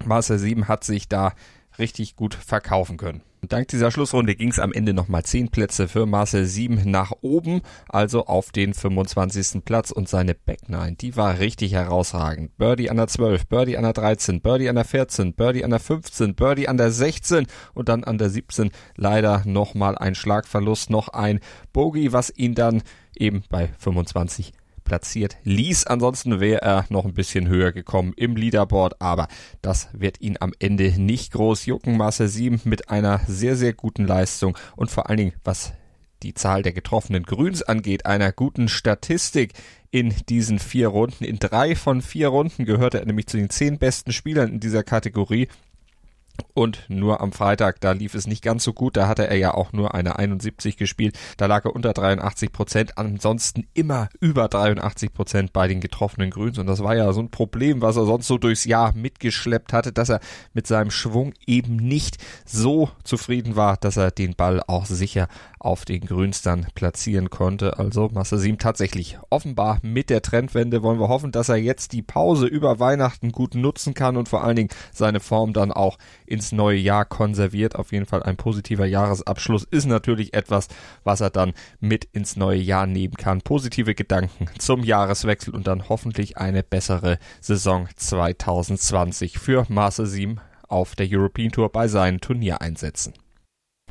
Marcel 0.05 0.39
7 0.39 0.69
hat 0.69 0.85
sich 0.85 1.09
da 1.09 1.33
richtig 1.79 2.17
gut 2.17 2.35
verkaufen 2.35 2.97
können. 2.97 3.23
Dank 3.49 3.69
dieser 3.69 3.91
Schlussrunde 3.91 4.35
ging 4.35 4.51
es 4.51 4.59
am 4.59 4.73
Ende 4.73 4.95
nochmal 4.95 5.25
10 5.25 5.51
Plätze 5.51 5.89
für 5.89 6.07
Marcel 6.07 6.47
7 6.47 6.83
nach 6.91 7.13
oben, 7.21 7.61
also 7.89 8.27
auf 8.27 8.51
den 8.51 8.75
25. 8.75 9.65
Platz 9.65 9.91
und 9.91 10.09
seine 10.09 10.35
Back 10.35 10.69
9, 10.69 10.97
die 10.97 11.17
war 11.17 11.39
richtig 11.39 11.73
herausragend. 11.73 12.57
Birdie 12.57 12.91
an 12.91 12.97
der 12.97 13.09
12, 13.09 13.47
Birdie 13.47 13.77
an 13.77 13.85
der 13.85 13.93
13, 13.93 14.41
Birdie 14.41 14.69
an 14.69 14.77
der 14.77 14.85
14, 14.85 15.35
Birdie 15.35 15.65
an 15.65 15.71
der 15.71 15.81
15, 15.81 16.35
Birdie 16.35 16.69
an 16.69 16.77
der 16.77 16.91
16 16.91 17.47
und 17.75 17.89
dann 17.89 18.05
an 18.05 18.19
der 18.19 18.31
17 18.31 18.71
leider 18.97 19.43
nochmal 19.45 19.97
ein 19.97 20.15
Schlagverlust, 20.15 20.91
noch 20.91 21.09
ein 21.09 21.41
Bogey, 21.73 22.13
was 22.13 22.33
ihn 22.37 22.55
dann 22.55 22.83
eben 23.17 23.45
bei 23.49 23.69
25 23.79 24.53
platziert 24.87 25.37
ließ. 25.44 25.87
Ansonsten 25.87 26.41
wäre 26.41 26.62
er 26.62 26.87
noch 26.88 27.05
ein 27.05 27.12
bisschen 27.12 27.49
höher 27.49 27.73
gekommen 27.73 28.15
im 28.17 28.37
Leaderboard, 28.37 29.03
aber 29.03 29.29
das 29.61 29.88
wird 29.93 30.23
ihn 30.23 30.38
am 30.41 30.55
Ende 30.59 30.99
nicht 30.99 31.33
groß 31.33 31.67
jucken. 31.67 31.99
Marcel 31.99 32.29
7 32.29 32.62
mit 32.65 32.88
einer 32.88 33.21
sehr, 33.27 33.56
sehr 33.56 33.75
guten 33.75 34.06
Leistung 34.06 34.56
und 34.77 34.91
vor 34.91 35.11
allen 35.11 35.19
Dingen, 35.19 35.35
was 35.44 35.75
die 36.23 36.33
Zahl 36.33 36.62
der 36.62 36.73
getroffenen 36.73 37.25
Grüns 37.25 37.62
angeht, 37.62 38.06
einer 38.06 38.33
guten 38.33 38.69
Statistik 38.69 39.53
in 39.91 40.15
diesen 40.29 40.59
vier 40.59 40.88
Runden. 40.88 41.25
In 41.25 41.38
drei 41.38 41.75
von 41.75 42.03
vier 42.03 42.29
Runden 42.29 42.65
gehörte 42.65 43.00
er 43.00 43.06
nämlich 43.06 43.27
zu 43.27 43.37
den 43.37 43.50
zehn 43.50 43.79
besten 43.79 44.12
Spielern 44.12 44.50
in 44.50 44.61
dieser 44.61 44.83
Kategorie 44.83 45.49
und 46.55 46.85
nur 46.88 47.21
am 47.21 47.33
Freitag, 47.33 47.81
da 47.81 47.93
lief 47.93 48.15
es 48.15 48.27
nicht 48.27 48.43
ganz 48.43 48.65
so 48.65 48.73
gut. 48.73 48.97
Da 48.97 49.09
hatte 49.09 49.27
er 49.27 49.37
ja 49.37 49.55
auch 49.55 49.73
nur 49.73 49.94
eine 49.94 50.19
71 50.19 50.77
gespielt. 50.77 51.19
Da 51.37 51.47
lag 51.47 51.65
er 51.65 51.75
unter 51.75 51.93
83 51.93 52.53
Prozent. 52.53 52.99
Ansonsten 52.99 53.67
immer 53.75 54.09
über 54.21 54.49
83 54.49 55.12
Prozent 55.12 55.53
bei 55.53 55.69
den 55.69 55.81
getroffenen 55.81 56.31
Grüns. 56.31 56.59
Und 56.59 56.67
das 56.67 56.83
war 56.83 56.97
ja 56.97 57.12
so 57.12 57.21
ein 57.21 57.31
Problem, 57.31 57.83
was 57.83 57.97
er 57.97 58.06
sonst 58.06 58.27
so 58.27 58.38
durchs 58.38 58.65
Jahr 58.65 58.94
mitgeschleppt 58.94 59.73
hatte, 59.73 59.93
dass 59.93 60.09
er 60.09 60.21
mit 60.55 60.67
seinem 60.67 60.91
Schwung 60.91 61.35
eben 61.47 61.77
nicht 61.77 62.19
so 62.44 62.91
zufrieden 63.05 63.56
war, 63.56 63.77
dass 63.77 63.97
er 63.97 64.11
den 64.11 64.35
Ball 64.35 64.62
auch 64.67 64.87
sicher 64.87 65.29
auf 65.59 65.85
den 65.85 66.06
Grüns 66.06 66.43
dann 66.43 66.67
platzieren 66.75 67.29
konnte. 67.29 67.79
Also 67.79 68.09
Massasim 68.12 68.59
tatsächlich 68.59 69.19
offenbar 69.31 69.79
mit 69.83 70.11
der 70.11 70.23
Trendwende 70.23 70.83
wollen 70.83 71.00
wir 71.00 71.09
hoffen, 71.09 71.33
dass 71.33 71.49
er 71.49 71.56
jetzt 71.56 71.93
die 71.93 72.02
Pause 72.02 72.47
über 72.47 72.78
Weihnachten 72.78 73.33
gut 73.33 73.55
nutzen 73.55 73.93
kann 73.93 74.16
und 74.16 74.28
vor 74.28 74.45
allen 74.45 74.57
Dingen 74.57 74.71
seine 74.93 75.21
Form 75.21 75.52
dann 75.52 75.73
auch 75.73 75.99
ins 76.26 76.52
neue 76.52 76.78
Jahr 76.78 77.04
konserviert. 77.04 77.76
Auf 77.76 77.92
jeden 77.92 78.06
Fall 78.06 78.23
ein 78.23 78.37
positiver 78.37 78.87
Jahresabschluss 78.87 79.64
ist 79.64 79.87
natürlich 79.87 80.35
etwas, 80.35 80.68
was 81.04 81.21
er 81.21 81.30
dann 81.30 81.52
mit 81.80 82.04
ins 82.12 82.37
neue 82.37 82.61
Jahr 82.61 82.87
nehmen 82.87 83.14
kann. 83.14 83.40
Positive 83.40 83.95
Gedanken 83.95 84.49
zum 84.59 84.83
Jahreswechsel 84.83 85.54
und 85.54 85.66
dann 85.66 85.88
hoffentlich 85.88 86.37
eine 86.37 86.62
bessere 86.62 87.18
Saison 87.40 87.88
2020 87.97 89.38
für 89.38 89.66
Marcel 89.68 90.06
Siem 90.06 90.40
auf 90.68 90.95
der 90.95 91.09
European 91.11 91.52
Tour 91.52 91.71
bei 91.71 91.88
seinen 91.88 92.21
Turniereinsätzen. 92.21 93.14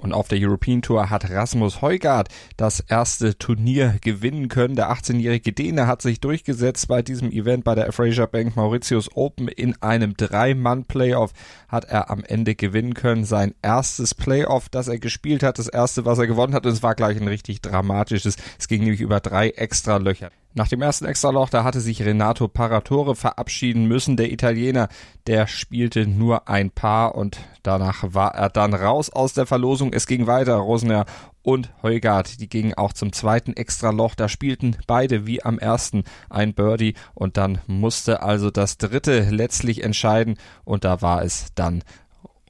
Und 0.01 0.11
auf 0.11 0.27
der 0.27 0.39
European 0.41 0.81
Tour 0.81 1.09
hat 1.09 1.29
Rasmus 1.29 1.81
Heugart 1.81 2.27
das 2.57 2.81
erste 2.81 3.37
Turnier 3.37 3.95
gewinnen 4.01 4.49
können. 4.49 4.75
Der 4.75 4.91
18-jährige 4.91 5.53
Däne 5.53 5.87
hat 5.87 6.01
sich 6.01 6.19
durchgesetzt 6.19 6.89
bei 6.89 7.01
diesem 7.01 7.31
Event 7.31 7.63
bei 7.63 7.75
der 7.75 7.91
Fraser 7.93 8.27
Bank 8.27 8.57
Mauritius 8.57 9.09
Open 9.15 9.47
in 9.47 9.81
einem 9.81 10.17
Drei-Mann-Playoff 10.17 11.31
hat 11.69 11.85
er 11.85 12.09
am 12.09 12.25
Ende 12.25 12.55
gewinnen 12.55 12.93
können. 12.93 13.23
Sein 13.23 13.55
erstes 13.61 14.13
Playoff, 14.13 14.67
das 14.67 14.89
er 14.89 14.99
gespielt 14.99 15.43
hat, 15.43 15.59
das 15.59 15.69
erste, 15.69 16.03
was 16.03 16.19
er 16.19 16.27
gewonnen 16.27 16.53
hat. 16.53 16.65
Und 16.65 16.73
es 16.73 16.83
war 16.83 16.93
gleich 16.93 17.19
ein 17.19 17.29
richtig 17.29 17.61
dramatisches. 17.61 18.35
Es 18.59 18.67
ging 18.67 18.81
nämlich 18.81 19.01
über 19.01 19.21
drei 19.21 19.49
extra 19.51 19.95
Löcher. 19.95 20.29
Nach 20.57 20.69
dem 20.69 20.81
ersten 20.81 21.03
Extraloch, 21.03 21.49
da 21.49 21.65
hatte 21.65 21.81
sich 21.81 22.01
Renato 22.01 22.47
Paratore 22.47 23.13
verabschieden 23.17 23.87
müssen. 23.87 24.15
Der 24.15 24.31
Italiener, 24.31 24.87
der 25.27 25.47
spielte 25.47 26.07
nur 26.07 26.47
ein 26.47 26.71
Paar 26.71 27.15
und 27.15 27.39
danach 27.61 28.05
war 28.13 28.35
er 28.35 28.47
dann 28.47 28.73
raus 28.73 29.09
aus 29.09 29.33
der 29.33 29.45
Verlosung. 29.47 29.91
Es 29.91 30.07
ging 30.07 30.27
weiter. 30.27 30.55
Rosner 30.55 31.07
und 31.41 31.73
Heugart, 31.83 32.39
die 32.39 32.47
gingen 32.47 32.73
auch 32.73 32.93
zum 32.93 33.11
zweiten 33.11 33.51
Extraloch. 33.51 34.15
Da 34.15 34.29
spielten 34.29 34.77
beide 34.87 35.27
wie 35.27 35.43
am 35.43 35.59
ersten 35.59 36.05
ein 36.29 36.53
Birdie 36.53 36.93
und 37.13 37.35
dann 37.35 37.59
musste 37.67 38.23
also 38.23 38.49
das 38.49 38.77
dritte 38.77 39.27
letztlich 39.29 39.83
entscheiden 39.83 40.35
und 40.63 40.85
da 40.85 41.01
war 41.01 41.21
es 41.21 41.47
dann 41.55 41.83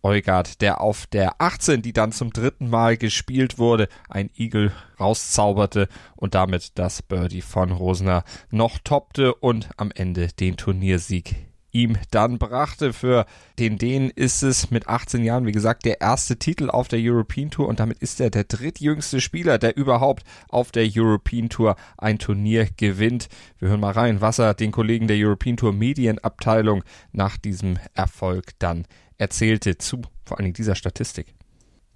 Eugard, 0.06 0.62
der 0.62 0.82
auf 0.82 1.08
der 1.08 1.42
18, 1.42 1.82
die 1.82 1.92
dann 1.92 2.12
zum 2.12 2.32
dritten 2.32 2.70
Mal 2.70 2.96
gespielt 2.96 3.58
wurde, 3.58 3.88
ein 4.08 4.30
Igel 4.38 4.72
rauszauberte 5.00 5.90
und 6.16 6.36
damit 6.36 6.78
das 6.78 7.02
Birdie 7.02 7.42
von 7.42 7.72
Rosner 7.72 8.24
noch 8.52 8.78
toppte 8.78 9.34
und 9.34 9.70
am 9.78 9.90
Ende 9.90 10.28
den 10.28 10.58
Turniersieg 10.58 11.48
ihm 11.76 11.98
dann 12.10 12.40
brachte. 12.40 12.94
Für 12.94 13.26
den 13.60 13.78
Dänen 13.78 14.10
ist 14.10 14.42
es 14.42 14.72
mit 14.72 14.88
18 14.88 15.24
Jahren, 15.24 15.46
wie 15.46 15.52
gesagt, 15.52 15.86
der 15.86 16.02
erste 16.02 16.38
Titel 16.38 16.70
auf 16.70 16.88
der 16.88 17.00
European 17.02 17.52
Tour 17.52 17.68
und 17.68 17.80
damit 17.80 18.00
ist 18.00 18.20
er 18.22 18.30
der 18.30 18.46
drittjüngste 18.46 19.20
Spieler, 19.22 19.58
der 19.58 19.76
überhaupt 19.76 20.24
auf 20.50 20.72
der 20.72 20.88
European 20.90 21.50
Tour 21.50 21.76
ein 21.98 22.18
Turnier 22.18 22.68
gewinnt. 22.78 23.28
Wir 23.60 23.70
hören 23.70 23.82
mal 23.82 23.92
rein, 23.92 24.22
was 24.22 24.40
er 24.40 24.54
den 24.54 24.72
Kollegen 24.72 25.08
der 25.08 25.18
European 25.20 25.58
Tour 25.58 25.74
Medienabteilung 25.74 26.84
nach 27.12 27.38
diesem 27.38 27.78
Erfolg 27.94 28.54
dann 28.60 28.86
erzählte 29.18 29.78
zu 29.78 30.02
vor 30.26 30.38
allen 30.38 30.46
Dingen 30.46 30.56
dieser 30.56 30.76
Statistik. 30.76 31.36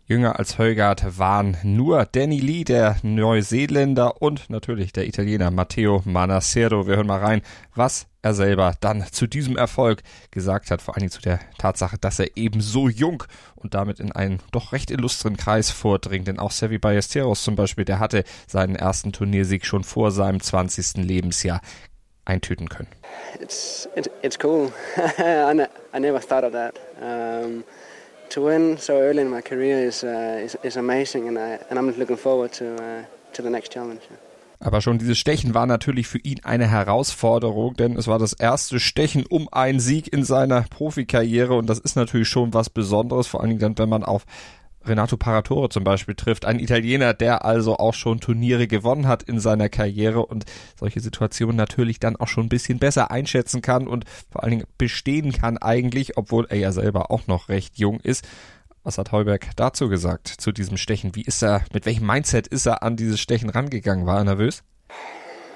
Jünger 0.05 0.39
als 0.39 0.57
Heugard 0.57 1.19
waren 1.19 1.57
nur 1.61 2.05
Danny 2.05 2.39
Lee, 2.39 2.63
der 2.63 2.97
Neuseeländer 3.03 4.21
und 4.21 4.49
natürlich 4.49 4.91
der 4.91 5.07
Italiener 5.07 5.51
Matteo 5.51 6.01
Manacero. 6.03 6.87
Wir 6.87 6.95
hören 6.95 7.07
mal 7.07 7.19
rein, 7.19 7.41
was 7.75 8.08
er 8.21 8.33
selber 8.33 8.73
dann 8.81 9.05
zu 9.11 9.27
diesem 9.27 9.57
Erfolg 9.57 10.01
gesagt 10.31 10.71
hat, 10.71 10.81
vor 10.81 10.95
allen 10.95 11.01
Dingen 11.01 11.11
zu 11.11 11.21
der 11.21 11.39
Tatsache, 11.57 11.97
dass 11.97 12.19
er 12.19 12.35
eben 12.35 12.61
so 12.61 12.89
jung 12.89 13.23
und 13.55 13.73
damit 13.73 13.99
in 13.99 14.11
einen 14.11 14.39
doch 14.51 14.73
recht 14.73 14.91
illustren 14.91 15.37
Kreis 15.37 15.71
vordringt. 15.71 16.27
Denn 16.27 16.39
auch 16.39 16.51
Sevi 16.51 16.77
Ballesteros 16.77 17.43
zum 17.43 17.55
Beispiel, 17.55 17.85
der 17.85 17.99
hatte 17.99 18.23
seinen 18.47 18.75
ersten 18.75 19.11
Turniersieg 19.11 19.65
schon 19.65 19.83
vor 19.83 20.11
seinem 20.11 20.41
20. 20.41 20.97
Lebensjahr 21.05 21.61
eintüten 22.25 22.69
können. 22.69 22.89
It's, 23.39 23.87
it, 23.95 24.11
it's 24.21 24.37
cool. 24.43 24.71
I, 25.17 25.53
ne 25.53 25.69
I 25.95 25.99
never 25.99 26.19
thought 26.19 26.43
of 26.43 26.51
that. 26.53 26.75
Um 27.01 27.63
to 28.29 28.45
win 28.45 28.77
so 28.77 28.93
early 28.93 29.21
in 29.21 29.29
my 29.29 29.41
career 29.41 29.87
is, 29.87 30.03
uh, 30.03 30.39
is, 30.43 30.55
is 30.63 30.77
amazing 30.77 31.27
and, 31.27 31.37
I, 31.37 31.59
and 31.69 31.79
I'm 31.79 31.91
looking 31.97 32.17
forward 32.17 32.53
to, 32.53 32.75
uh, 32.75 33.05
to 33.33 33.41
the 33.41 33.49
next 33.49 33.71
challenge. 33.71 34.01
Aber 34.59 34.81
schon 34.81 34.99
dieses 34.99 35.17
Stechen 35.17 35.53
war 35.53 35.65
natürlich 35.65 36.07
für 36.07 36.17
ihn 36.17 36.41
eine 36.43 36.67
Herausforderung, 36.67 37.75
denn 37.75 37.95
es 37.95 38.07
war 38.07 38.19
das 38.19 38.33
erste 38.33 38.79
Stechen 38.81 39.25
um 39.25 39.47
einen 39.51 39.79
Sieg 39.79 40.11
in 40.11 40.25
seiner 40.25 40.63
Profikarriere 40.63 41.53
und 41.53 41.67
das 41.67 41.79
ist 41.79 41.95
natürlich 41.95 42.27
schon 42.27 42.53
was 42.53 42.69
Besonderes, 42.69 43.27
vor 43.27 43.39
allen 43.39 43.51
Dingen 43.51 43.61
dann, 43.61 43.77
wenn 43.77 43.89
man 43.89 44.03
auf 44.03 44.25
Renato 44.85 45.17
Paratore 45.17 45.69
zum 45.69 45.83
Beispiel 45.83 46.15
trifft. 46.15 46.45
Ein 46.45 46.59
Italiener, 46.59 47.13
der 47.13 47.45
also 47.45 47.77
auch 47.77 47.93
schon 47.93 48.19
Turniere 48.19 48.67
gewonnen 48.67 49.07
hat 49.07 49.23
in 49.23 49.39
seiner 49.39 49.69
Karriere 49.69 50.25
und 50.25 50.45
solche 50.77 50.99
Situationen 50.99 51.55
natürlich 51.55 51.99
dann 51.99 52.15
auch 52.15 52.27
schon 52.27 52.45
ein 52.45 52.49
bisschen 52.49 52.79
besser 52.79 53.11
einschätzen 53.11 53.61
kann 53.61 53.87
und 53.87 54.05
vor 54.29 54.43
allen 54.43 54.51
Dingen 54.51 54.67
bestehen 54.77 55.31
kann 55.31 55.57
eigentlich, 55.57 56.17
obwohl 56.17 56.47
er 56.49 56.57
ja 56.57 56.71
selber 56.71 57.11
auch 57.11 57.27
noch 57.27 57.49
recht 57.49 57.77
jung 57.77 57.99
ist. 58.01 58.27
Was 58.89 58.97
hat 58.97 59.11
Heuberg 59.11 59.51
dazu 59.55 59.87
gesagt, 59.87 60.27
zu 60.27 60.51
diesem 60.51 60.75
Stechen? 60.75 61.15
Wie 61.15 61.21
ist 61.21 61.43
er, 61.43 61.63
mit 61.71 61.85
welchem 61.85 62.07
Mindset 62.07 62.47
ist 62.47 62.65
er 62.65 62.81
an 62.81 62.95
dieses 62.95 63.19
Stechen 63.19 63.51
rangegangen? 63.51 64.07
War 64.07 64.17
er 64.17 64.23
nervös? 64.23 64.63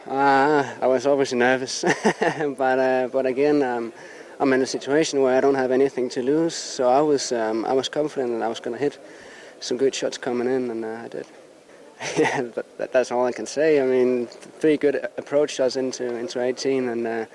Uh, 0.05 0.61
I 0.79 0.85
was 0.85 1.07
obviously 1.07 1.39
nervous, 1.39 1.81
but, 2.59 2.77
uh, 2.77 3.07
but 3.11 3.25
again, 3.25 3.63
um, 3.63 3.91
I'm 4.39 4.53
in 4.53 4.61
a 4.61 4.67
situation 4.67 5.23
where 5.23 5.35
I 5.35 5.41
don't 5.41 5.55
have 5.55 5.71
anything 5.71 6.09
to 6.09 6.21
lose, 6.21 6.53
so 6.53 6.87
I 6.87 7.01
was 7.01 7.31
um, 7.31 7.65
I 7.65 7.73
was 7.73 7.89
confident 7.89 8.37
that 8.37 8.45
I 8.45 8.49
was 8.49 8.59
going 8.59 8.77
to 8.77 8.83
hit 8.83 8.99
some 9.59 9.79
good 9.79 9.95
shots 9.95 10.19
coming 10.19 10.47
in, 10.47 10.69
and 10.69 10.85
uh, 10.85 11.01
I 11.03 11.07
did. 11.07 11.25
yeah, 12.15 12.41
that, 12.77 12.91
that's 12.91 13.11
all 13.11 13.25
I 13.25 13.31
can 13.31 13.47
say. 13.47 13.81
I 13.81 13.85
mean, 13.87 14.27
three 14.59 14.77
good 14.77 15.07
approach 15.17 15.55
shots 15.55 15.75
into 15.75 16.03
into 16.19 16.39
18, 16.39 16.87
and 16.87 17.07
uh, 17.07 17.25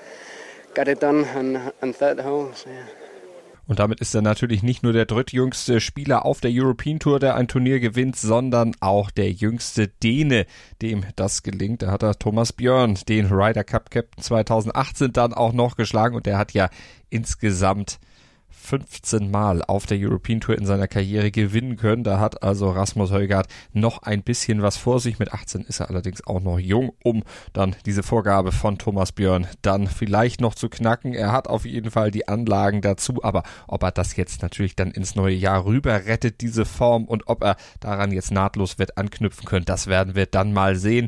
got 0.73 0.87
it 0.87 1.01
done 1.01 1.25
on, 1.35 1.73
on 1.81 1.91
third 1.91 2.21
hole. 2.21 2.53
So, 2.53 2.69
yeah. 2.69 2.85
Und 3.69 3.77
damit 3.77 3.99
ist 3.99 4.15
er 4.15 4.23
natürlich 4.23 4.63
nicht 4.63 4.81
nur 4.81 4.93
der 4.93 5.05
drittjüngste 5.05 5.79
Spieler 5.79 6.25
auf 6.25 6.41
der 6.41 6.49
European 6.51 6.97
Tour, 6.97 7.19
der 7.19 7.35
ein 7.35 7.47
Turnier 7.47 7.79
gewinnt, 7.79 8.15
sondern 8.15 8.75
auch 8.79 9.11
der 9.11 9.31
jüngste 9.31 9.87
Däne, 9.87 10.47
dem 10.81 11.05
das 11.15 11.43
gelingt. 11.43 11.83
Da 11.83 11.91
hat 11.91 12.01
er 12.01 12.17
Thomas 12.17 12.51
Björn, 12.51 12.97
den 13.07 13.27
Ryder 13.27 13.63
Cup 13.63 13.91
Captain 13.91 14.23
2018 14.23 15.13
dann 15.13 15.35
auch 15.35 15.53
noch 15.53 15.75
geschlagen 15.75 16.15
und 16.15 16.25
der 16.25 16.39
hat 16.39 16.53
ja 16.53 16.71
insgesamt 17.11 17.99
15 18.59 19.31
Mal 19.31 19.63
auf 19.63 19.85
der 19.85 19.97
European 19.99 20.41
Tour 20.41 20.57
in 20.57 20.65
seiner 20.65 20.87
Karriere 20.87 21.31
gewinnen 21.31 21.75
können. 21.75 22.03
Da 22.03 22.19
hat 22.19 22.43
also 22.43 22.69
Rasmus 22.69 23.11
Højgaard 23.11 23.47
noch 23.73 24.03
ein 24.03 24.21
bisschen 24.21 24.61
was 24.61 24.77
vor 24.77 24.99
sich. 24.99 25.17
Mit 25.17 25.33
18 25.33 25.61
ist 25.61 25.79
er 25.79 25.89
allerdings 25.89 26.25
auch 26.27 26.41
noch 26.41 26.59
jung, 26.59 26.91
um 27.03 27.23
dann 27.53 27.75
diese 27.85 28.03
Vorgabe 28.03 28.51
von 28.51 28.77
Thomas 28.77 29.11
Björn 29.11 29.47
dann 29.61 29.87
vielleicht 29.87 30.41
noch 30.41 30.55
zu 30.55 30.69
knacken. 30.69 31.13
Er 31.13 31.31
hat 31.31 31.47
auf 31.47 31.65
jeden 31.65 31.89
Fall 31.89 32.11
die 32.11 32.27
Anlagen 32.27 32.81
dazu, 32.81 33.23
aber 33.23 33.43
ob 33.67 33.83
er 33.83 33.91
das 33.91 34.15
jetzt 34.15 34.41
natürlich 34.41 34.75
dann 34.75 34.91
ins 34.91 35.15
neue 35.15 35.35
Jahr 35.35 35.65
rüber 35.65 36.05
rettet, 36.05 36.41
diese 36.41 36.65
Form, 36.65 37.05
und 37.05 37.27
ob 37.27 37.43
er 37.43 37.55
daran 37.79 38.11
jetzt 38.11 38.31
nahtlos 38.31 38.77
wird 38.77 38.97
anknüpfen 38.97 39.45
können, 39.45 39.65
das 39.65 39.87
werden 39.87 40.15
wir 40.15 40.25
dann 40.25 40.53
mal 40.53 40.75
sehen. 40.75 41.07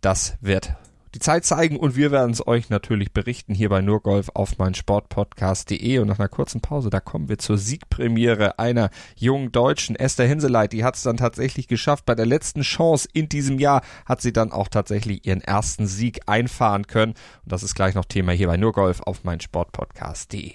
Das 0.00 0.36
wird 0.40 0.76
die 1.16 1.20
Zeit 1.20 1.46
zeigen 1.46 1.78
und 1.78 1.96
wir 1.96 2.10
werden 2.10 2.32
es 2.32 2.46
euch 2.46 2.68
natürlich 2.68 3.10
berichten 3.10 3.54
hier 3.54 3.70
bei 3.70 3.80
Nurgolf 3.80 4.28
auf 4.34 4.58
mein 4.58 4.74
Sportpodcast.de 4.74 5.98
und 5.98 6.08
nach 6.08 6.18
einer 6.18 6.28
kurzen 6.28 6.60
Pause, 6.60 6.90
da 6.90 7.00
kommen 7.00 7.30
wir 7.30 7.38
zur 7.38 7.56
Siegpremiere 7.56 8.58
einer 8.58 8.90
jungen 9.16 9.50
Deutschen, 9.50 9.96
Esther 9.96 10.26
Hinseleit, 10.26 10.74
die 10.74 10.84
hat 10.84 10.96
es 10.96 11.04
dann 11.04 11.16
tatsächlich 11.16 11.68
geschafft. 11.68 12.04
Bei 12.04 12.14
der 12.14 12.26
letzten 12.26 12.60
Chance 12.60 13.08
in 13.14 13.30
diesem 13.30 13.58
Jahr 13.58 13.80
hat 14.04 14.20
sie 14.20 14.34
dann 14.34 14.52
auch 14.52 14.68
tatsächlich 14.68 15.26
ihren 15.26 15.40
ersten 15.40 15.86
Sieg 15.86 16.20
einfahren 16.26 16.86
können 16.86 17.12
und 17.12 17.52
das 17.52 17.62
ist 17.62 17.74
gleich 17.74 17.94
noch 17.94 18.04
Thema 18.04 18.32
hier 18.32 18.48
bei 18.48 18.58
Nurgolf 18.58 19.00
auf 19.00 19.24
mein 19.24 19.40
Sportpodcast.de. 19.40 20.52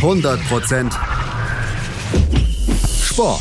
100% 0.00 0.96
Sport. 3.04 3.40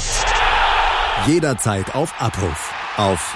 Jederzeit 1.26 1.96
auf 1.96 2.22
Abruf. 2.22 2.72
Auf 2.98 3.36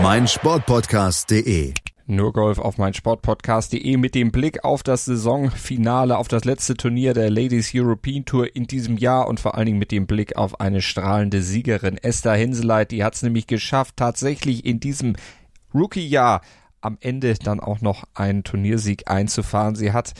mein 0.00 0.28
Sportpodcast.de 0.28 1.74
nur 2.10 2.32
Golf 2.32 2.58
auf 2.58 2.78
mein 2.78 2.94
Sportpodcast.de 2.94 3.98
mit 3.98 4.14
dem 4.14 4.32
Blick 4.32 4.64
auf 4.64 4.82
das 4.82 5.04
Saisonfinale, 5.04 6.16
auf 6.16 6.26
das 6.26 6.46
letzte 6.46 6.74
Turnier 6.74 7.12
der 7.12 7.28
Ladies 7.28 7.72
European 7.74 8.24
Tour 8.24 8.56
in 8.56 8.66
diesem 8.66 8.96
Jahr 8.96 9.28
und 9.28 9.40
vor 9.40 9.56
allen 9.56 9.66
Dingen 9.66 9.78
mit 9.78 9.92
dem 9.92 10.06
Blick 10.06 10.34
auf 10.36 10.58
eine 10.58 10.80
strahlende 10.80 11.42
Siegerin, 11.42 11.98
Esther 11.98 12.34
Hinseleit. 12.34 12.92
Die 12.92 13.04
hat 13.04 13.14
es 13.14 13.22
nämlich 13.22 13.46
geschafft, 13.46 13.98
tatsächlich 13.98 14.64
in 14.64 14.80
diesem 14.80 15.16
Rookie-Jahr 15.74 16.40
am 16.80 16.96
Ende 17.00 17.34
dann 17.34 17.60
auch 17.60 17.82
noch 17.82 18.04
einen 18.14 18.42
Turniersieg 18.42 19.10
einzufahren. 19.10 19.74
Sie 19.74 19.92
hat 19.92 20.14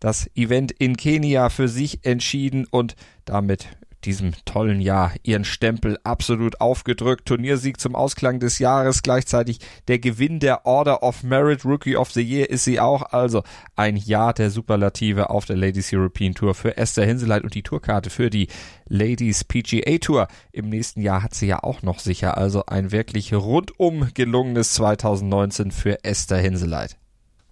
das 0.00 0.30
Event 0.34 0.72
in 0.72 0.96
Kenia 0.96 1.50
für 1.50 1.68
sich 1.68 2.06
entschieden 2.06 2.66
und 2.70 2.96
damit 3.26 3.68
diesem 4.04 4.32
tollen 4.44 4.80
Jahr 4.80 5.12
ihren 5.22 5.44
Stempel 5.44 5.98
absolut 6.04 6.60
aufgedrückt. 6.60 7.26
Turniersieg 7.26 7.80
zum 7.80 7.94
Ausklang 7.94 8.40
des 8.40 8.58
Jahres, 8.58 9.02
gleichzeitig 9.02 9.58
der 9.88 9.98
Gewinn 9.98 10.40
der 10.40 10.66
Order 10.66 11.02
of 11.02 11.22
Merit 11.22 11.64
Rookie 11.64 11.96
of 11.96 12.10
the 12.12 12.22
Year 12.22 12.50
ist 12.50 12.64
sie 12.64 12.80
auch. 12.80 13.02
Also 13.12 13.42
ein 13.76 13.96
Jahr 13.96 14.34
der 14.34 14.50
Superlative 14.50 15.30
auf 15.30 15.46
der 15.46 15.56
Ladies 15.56 15.92
European 15.92 16.34
Tour 16.34 16.54
für 16.54 16.76
Esther 16.76 17.06
Hinseleit 17.06 17.44
und 17.44 17.54
die 17.54 17.62
Tourkarte 17.62 18.10
für 18.10 18.30
die 18.30 18.48
Ladies 18.88 19.44
PGA 19.44 19.98
Tour 19.98 20.28
im 20.52 20.68
nächsten 20.68 21.00
Jahr 21.00 21.22
hat 21.22 21.34
sie 21.34 21.46
ja 21.46 21.62
auch 21.62 21.82
noch 21.82 21.98
sicher. 21.98 22.36
Also 22.36 22.66
ein 22.66 22.92
wirklich 22.92 23.32
rundum 23.32 24.08
gelungenes 24.14 24.74
2019 24.74 25.70
für 25.70 26.04
Esther 26.04 26.38
Hinseleit. 26.38 26.96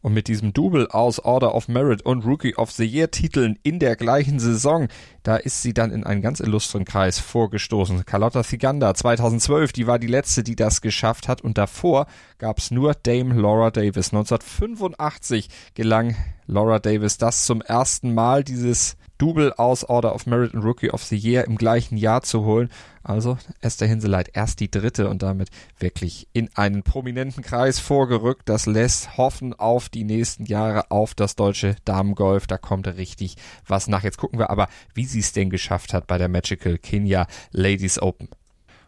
Und 0.03 0.15
mit 0.15 0.27
diesem 0.27 0.53
Double 0.53 0.89
aus 0.89 1.21
Order 1.21 1.55
of 1.55 1.69
Merit 1.69 2.03
und 2.03 2.25
Rookie 2.25 2.57
of 2.57 2.73
the 2.73 2.85
Year 2.85 3.13
Titeln 3.13 3.57
in 3.63 3.79
der 3.79 3.95
gleichen 3.95 4.41
Saison, 4.41 4.89
da 5.23 5.37
ist 5.37 5.62
sie 5.62 5.75
dann 5.75 5.91
in 5.91 6.05
einen 6.05 6.23
ganz 6.23 6.41
illustren 6.41 6.85
Kreis 6.85 7.19
vorgestoßen. 7.19 8.05
Carlotta 8.05 8.43
Thiganda 8.43 8.95
2012, 8.95 9.73
die 9.73 9.87
war 9.87 9.99
die 9.99 10.07
letzte, 10.07 10.43
die 10.43 10.57
das 10.57 10.81
geschafft 10.81 11.29
hat 11.29 11.41
und 11.41 11.59
davor 11.59 12.07
gab's 12.38 12.71
nur 12.71 12.95
Dame 12.95 13.35
Laura 13.35 13.71
Davis. 13.71 14.12
1985 14.12 15.49
gelang 15.75 16.17
Laura 16.47 16.79
Davis 16.79 17.19
das 17.19 17.45
zum 17.47 17.62
ersten 17.62 18.14
Mal, 18.14 18.45
dieses 18.45 18.97
Double 19.23 19.52
aus 19.52 19.85
Order 19.85 20.17
of 20.17 20.26
Merit 20.26 20.52
und 20.52 20.64
Rookie 20.64 20.91
of 20.91 21.05
the 21.05 21.17
Year 21.17 21.45
im 21.45 21.57
gleichen 21.57 21.97
Jahr 21.97 22.23
zu 22.23 22.45
holen. 22.45 22.69
Also 23.05 23.38
Esther 23.61 23.87
Hinseleit 23.87 24.31
erst 24.33 24.59
die 24.59 24.71
dritte 24.71 25.09
und 25.09 25.23
damit 25.23 25.49
wirklich 25.79 26.26
in 26.33 26.50
einen 26.57 26.83
prominenten 26.83 27.45
Kreis 27.45 27.79
vorgerückt. 27.79 28.49
Das 28.49 28.67
lässt 28.67 29.17
hoffen 29.17 29.55
auf 29.55 29.88
die 29.88 30.02
nächsten 30.02 30.45
Jahre 30.45 30.91
auf 30.91 31.14
das 31.14 31.37
deutsche 31.37 31.76
Damengolf. 31.85 32.49
Da 32.49 32.59
kommt 32.59 32.88
richtig 32.88 33.37
was 33.64 33.87
nach. 33.87 34.02
Jetzt 34.02 34.19
gucken 34.19 34.41
wir 34.41 34.50
aber, 34.50 34.67
wie 34.93 35.07
sie 35.12 35.21
es 35.21 35.33
denn 35.33 35.50
geschafft 35.50 35.95
hat 35.95 36.07
bei 36.07 36.19
der 36.19 36.28
Magical 36.28 36.78
Kenya 36.78 37.26
Ladies 37.52 38.00
Open. 38.00 38.28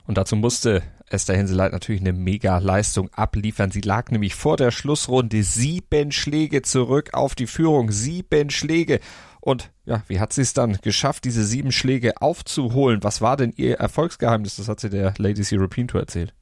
Und 0.06 0.18
dazu 0.18 0.36
musste 0.36 0.82
Esther 1.08 1.36
Henseleit 1.36 1.72
natürlich 1.72 2.00
eine 2.00 2.12
mega 2.12 2.58
Leistung 2.58 3.10
abliefern. 3.12 3.70
Sie 3.70 3.80
lag 3.80 4.10
nämlich 4.10 4.34
vor 4.34 4.56
der 4.56 4.70
Schlussrunde 4.70 5.42
sieben 5.42 6.12
Schläge 6.12 6.62
zurück 6.62 7.10
auf 7.12 7.34
die 7.34 7.46
Führung. 7.46 7.90
Sieben 7.90 8.50
Schläge. 8.50 9.00
Und 9.40 9.70
ja, 9.84 10.02
wie 10.08 10.20
hat 10.20 10.32
sie 10.32 10.42
es 10.42 10.54
dann 10.54 10.78
geschafft, 10.82 11.24
diese 11.24 11.44
sieben 11.44 11.72
Schläge 11.72 12.20
aufzuholen? 12.20 13.02
Was 13.02 13.20
war 13.20 13.36
denn 13.36 13.52
ihr 13.56 13.76
Erfolgsgeheimnis? 13.76 14.56
Das 14.56 14.68
hat 14.68 14.80
sie 14.80 14.90
der 14.90 15.14
Ladies 15.18 15.52
European 15.52 15.88
Tour 15.88 16.00
erzählt. 16.00 16.34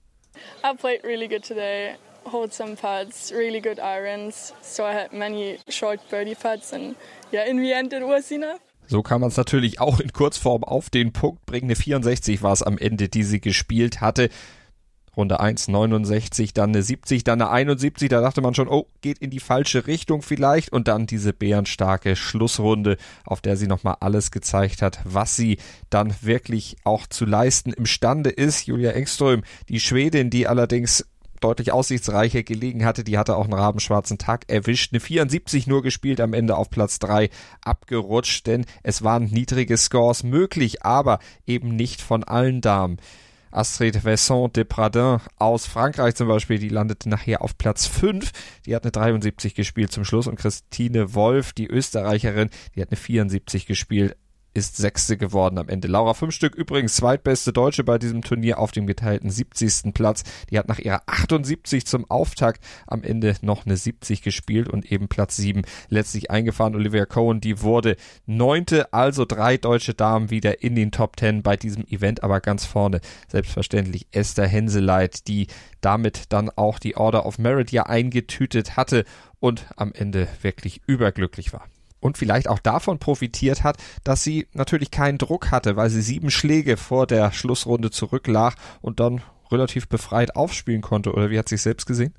I 0.64 0.74
played 0.76 1.04
really 1.04 1.28
good 1.28 1.42
today. 1.46 1.96
Hold 2.24 2.52
some 2.52 2.76
putts, 2.76 3.32
really 3.32 3.60
good 3.60 3.78
irons. 3.78 4.54
So 4.62 4.84
I 4.84 4.94
had 4.94 5.12
many 5.12 5.58
short 5.68 6.00
birdie 6.08 6.36
putts 6.36 6.72
and 6.72 6.94
yeah, 7.32 7.44
in 7.48 7.58
the 7.58 7.72
end 7.72 7.92
it 7.92 8.02
was 8.02 8.30
enough. 8.30 8.60
So 8.92 9.02
kann 9.02 9.22
man 9.22 9.30
es 9.30 9.38
natürlich 9.38 9.80
auch 9.80 10.00
in 10.00 10.12
Kurzform 10.12 10.64
auf 10.64 10.90
den 10.90 11.14
Punkt 11.14 11.46
bringen. 11.46 11.64
Eine 11.64 11.76
64 11.76 12.42
war 12.42 12.52
es 12.52 12.62
am 12.62 12.76
Ende, 12.76 13.08
die 13.08 13.22
sie 13.22 13.40
gespielt 13.40 14.02
hatte. 14.02 14.28
Runde 15.16 15.40
1, 15.40 15.68
69, 15.68 16.52
dann 16.52 16.70
eine 16.70 16.82
70, 16.82 17.25
dann 17.25 17.40
eine 17.40 17.50
71. 17.50 18.11
Da 18.11 18.20
dachte 18.20 18.42
man 18.42 18.54
schon, 18.54 18.68
oh, 18.68 18.88
geht 19.00 19.16
in 19.18 19.30
die 19.30 19.40
falsche 19.40 19.87
Richtung 19.87 20.20
vielleicht. 20.20 20.72
Und 20.75 20.88
dann 20.88 21.06
diese 21.06 21.32
bärenstarke 21.32 22.16
Schlussrunde, 22.16 22.99
auf 23.25 23.40
der 23.40 23.56
sie 23.56 23.66
nochmal 23.66 23.96
alles 24.00 24.30
gezeigt 24.30 24.82
hat, 24.82 25.00
was 25.04 25.37
sie 25.37 25.56
dann 25.88 26.14
wirklich 26.20 26.76
auch 26.84 27.06
zu 27.06 27.25
leisten 27.25 27.72
imstande 27.72 28.28
ist. 28.28 28.66
Julia 28.66 28.90
Engström, 28.90 29.42
die 29.70 29.80
Schwedin, 29.80 30.28
die 30.28 30.46
allerdings 30.46 31.06
deutlich 31.42 31.72
aussichtsreicher 31.72 32.42
gelegen 32.42 32.84
hatte. 32.84 33.04
Die 33.04 33.18
hatte 33.18 33.37
auch 33.37 33.44
einen 33.44 33.54
rabenschwarzen 33.54 34.18
Tag 34.18 34.44
erwischt. 34.49 34.92
Eine 34.92 35.00
74 35.00 35.66
nur 35.66 35.82
gespielt, 35.82 36.20
am 36.20 36.32
Ende 36.32 36.56
auf 36.56 36.70
Platz 36.70 36.99
3 36.99 37.30
abgerutscht, 37.62 38.46
denn 38.46 38.64
es 38.82 39.02
waren 39.02 39.25
niedrige 39.25 39.76
Scores 39.76 40.22
möglich, 40.22 40.84
aber 40.84 41.18
eben 41.46 41.76
nicht 41.76 42.00
von 42.00 42.25
allen 42.25 42.61
Damen. 42.61 42.99
Astrid 43.52 43.99
Vesson 43.99 44.50
de 44.52 44.64
Pradin 44.64 45.18
aus 45.37 45.66
Frankreich 45.66 46.14
zum 46.14 46.26
Beispiel, 46.26 46.58
die 46.58 46.70
landete 46.70 47.11
nachher 47.11 47.42
auf 47.42 47.58
Platz 47.58 47.87
5. 47.87 48.30
Die 48.64 48.75
hat 48.75 48.84
eine 48.84 48.92
73 48.92 49.54
gespielt 49.54 49.92
zum 49.92 50.04
Schluss 50.04 50.26
und 50.26 50.37
Christine 50.37 51.14
Wolf, 51.14 51.52
die 51.52 51.66
Österreicherin, 51.66 52.49
die 52.75 52.80
hat 52.80 52.88
eine 52.88 52.96
74 52.96 53.66
gespielt 53.66 54.16
ist 54.54 54.76
Sechste 54.76 55.16
geworden 55.16 55.59
am 55.59 55.68
Ende. 55.68 55.88
Laura 55.88 56.14
Fünfstück 56.14 56.54
übrigens 56.54 56.97
zweitbeste 56.97 57.52
Deutsche 57.52 57.85
bei 57.85 57.99
diesem 57.99 58.23
Turnier 58.23 58.59
auf 58.59 58.73
dem 58.73 58.87
geteilten 58.87 59.30
70. 59.30 59.94
Platz. 59.94 60.25
Die 60.50 60.59
hat 60.59 60.68
nach 60.68 60.78
ihrer 60.78 61.02
78 61.06 61.87
zum 61.87 62.11
Auftakt 62.11 62.62
am 62.87 63.02
Ende 63.02 63.37
noch 63.40 63.66
eine 63.66 63.76
70 63.76 64.23
gespielt 64.23 64.68
und 64.68 64.90
eben 64.90 65.09
Platz 65.09 65.37
7 65.37 65.62
letztlich 65.88 66.30
eingefahren. 66.30 66.75
Olivia 66.75 67.06
Cohen, 67.06 67.40
die 67.40 67.62
wurde 67.62 67.97
Neunte, 68.26 68.92
also 68.92 69.25
drei 69.25 69.56
deutsche 69.56 69.94
Damen 69.94 70.30
wieder 70.30 70.62
in 70.62 70.75
den 70.75 70.90
Top 70.90 71.18
10 71.18 71.42
bei 71.42 71.56
diesem 71.56 71.87
Event, 71.87 72.23
aber 72.23 72.40
ganz 72.40 72.64
vorne 72.64 73.00
selbstverständlich 73.28 74.06
Esther 74.12 74.47
Henseleit, 74.47 75.28
die 75.28 75.47
damit 75.80 76.32
dann 76.32 76.50
auch 76.50 76.78
die 76.78 76.97
Order 76.97 77.26
of 77.26 77.38
Merit 77.38 77.73
ja 77.73 77.85
eingetütet 77.85 78.76
hatte 78.76 79.04
und 79.40 79.66
am 79.76 79.92
Ende 79.92 80.28
wirklich 80.42 80.82
überglücklich 80.87 81.52
war 81.52 81.66
und 82.02 82.18
vielleicht 82.18 82.49
auch 82.49 82.59
davon 82.59 82.99
profitiert 82.99 83.64
hat, 83.64 83.78
dass 84.04 84.23
sie 84.23 84.49
natürlich 84.52 84.90
keinen 84.90 85.18
Druck 85.18 85.50
hatte, 85.50 85.76
weil 85.76 85.88
sie 85.88 86.02
sieben 86.02 86.30
Schläge 86.30 86.76
vor 86.76 87.06
der 87.06 87.32
Schlussrunde 87.32 87.90
zurücklag 87.90 88.56
und 88.82 89.00
dann 89.00 89.23
relativ 89.50 89.88
befreit 89.88 90.37
aufspielen 90.37 90.82
konnte. 90.82 91.12
Oder 91.12 91.30
wie 91.30 91.38
hat 91.38 91.49
sie 91.49 91.56
sich 91.56 91.62
selbst 91.62 91.87
gesehen? 91.87 92.14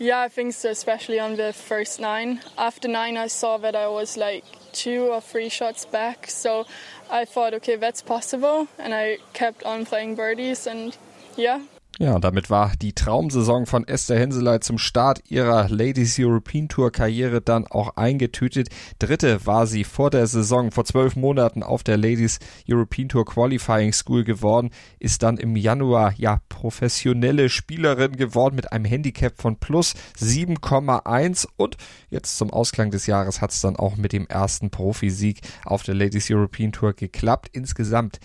Yeah, 0.00 0.24
I 0.24 0.30
think 0.30 0.54
so, 0.54 0.68
especially 0.68 1.20
on 1.20 1.36
the 1.36 1.52
first 1.52 2.00
nine. 2.00 2.40
After 2.56 2.88
nine, 2.88 3.18
I 3.18 3.28
saw 3.28 3.58
that 3.58 3.74
I 3.74 3.86
was 3.86 4.16
like 4.16 4.44
two 4.72 5.10
or 5.10 5.20
three 5.20 5.50
shots 5.50 5.84
back, 5.84 6.26
so 6.30 6.64
I 7.10 7.26
thought, 7.26 7.52
okay, 7.54 7.76
that's 7.76 8.02
possible, 8.02 8.66
and 8.78 8.94
I 8.94 9.18
kept 9.34 9.64
on 9.66 9.84
playing 9.84 10.16
birdies, 10.16 10.66
and 10.66 10.96
yeah, 11.36 11.60
ja, 12.00 12.18
damit 12.18 12.48
war 12.48 12.72
die 12.80 12.94
Traumsaison 12.94 13.66
von 13.66 13.86
Esther 13.86 14.18
Henseleit 14.18 14.64
zum 14.64 14.78
Start 14.78 15.20
ihrer 15.28 15.68
Ladies 15.68 16.18
European 16.18 16.66
Tour 16.66 16.90
Karriere 16.90 17.42
dann 17.42 17.66
auch 17.66 17.94
eingetütet. 17.96 18.70
Dritte 18.98 19.44
war 19.44 19.66
sie 19.66 19.84
vor 19.84 20.08
der 20.08 20.26
Saison, 20.26 20.70
vor 20.70 20.86
zwölf 20.86 21.14
Monaten 21.14 21.62
auf 21.62 21.82
der 21.82 21.98
Ladies 21.98 22.38
European 22.66 23.10
Tour 23.10 23.26
Qualifying 23.26 23.92
School 23.92 24.24
geworden, 24.24 24.70
ist 24.98 25.22
dann 25.22 25.36
im 25.36 25.56
Januar 25.56 26.14
ja 26.16 26.40
professionelle 26.48 27.50
Spielerin 27.50 28.16
geworden 28.16 28.56
mit 28.56 28.72
einem 28.72 28.86
Handicap 28.86 29.34
von 29.36 29.56
plus 29.56 29.92
7,1 30.18 31.48
und 31.58 31.76
jetzt 32.08 32.38
zum 32.38 32.50
Ausklang 32.50 32.90
des 32.90 33.06
Jahres 33.08 33.42
hat 33.42 33.50
es 33.50 33.60
dann 33.60 33.76
auch 33.76 33.98
mit 33.98 34.14
dem 34.14 34.26
ersten 34.26 34.70
Profisieg 34.70 35.42
auf 35.66 35.82
der 35.82 35.96
Ladies 35.96 36.30
European 36.30 36.72
Tour 36.72 36.94
geklappt. 36.94 37.50
Insgesamt 37.52 38.20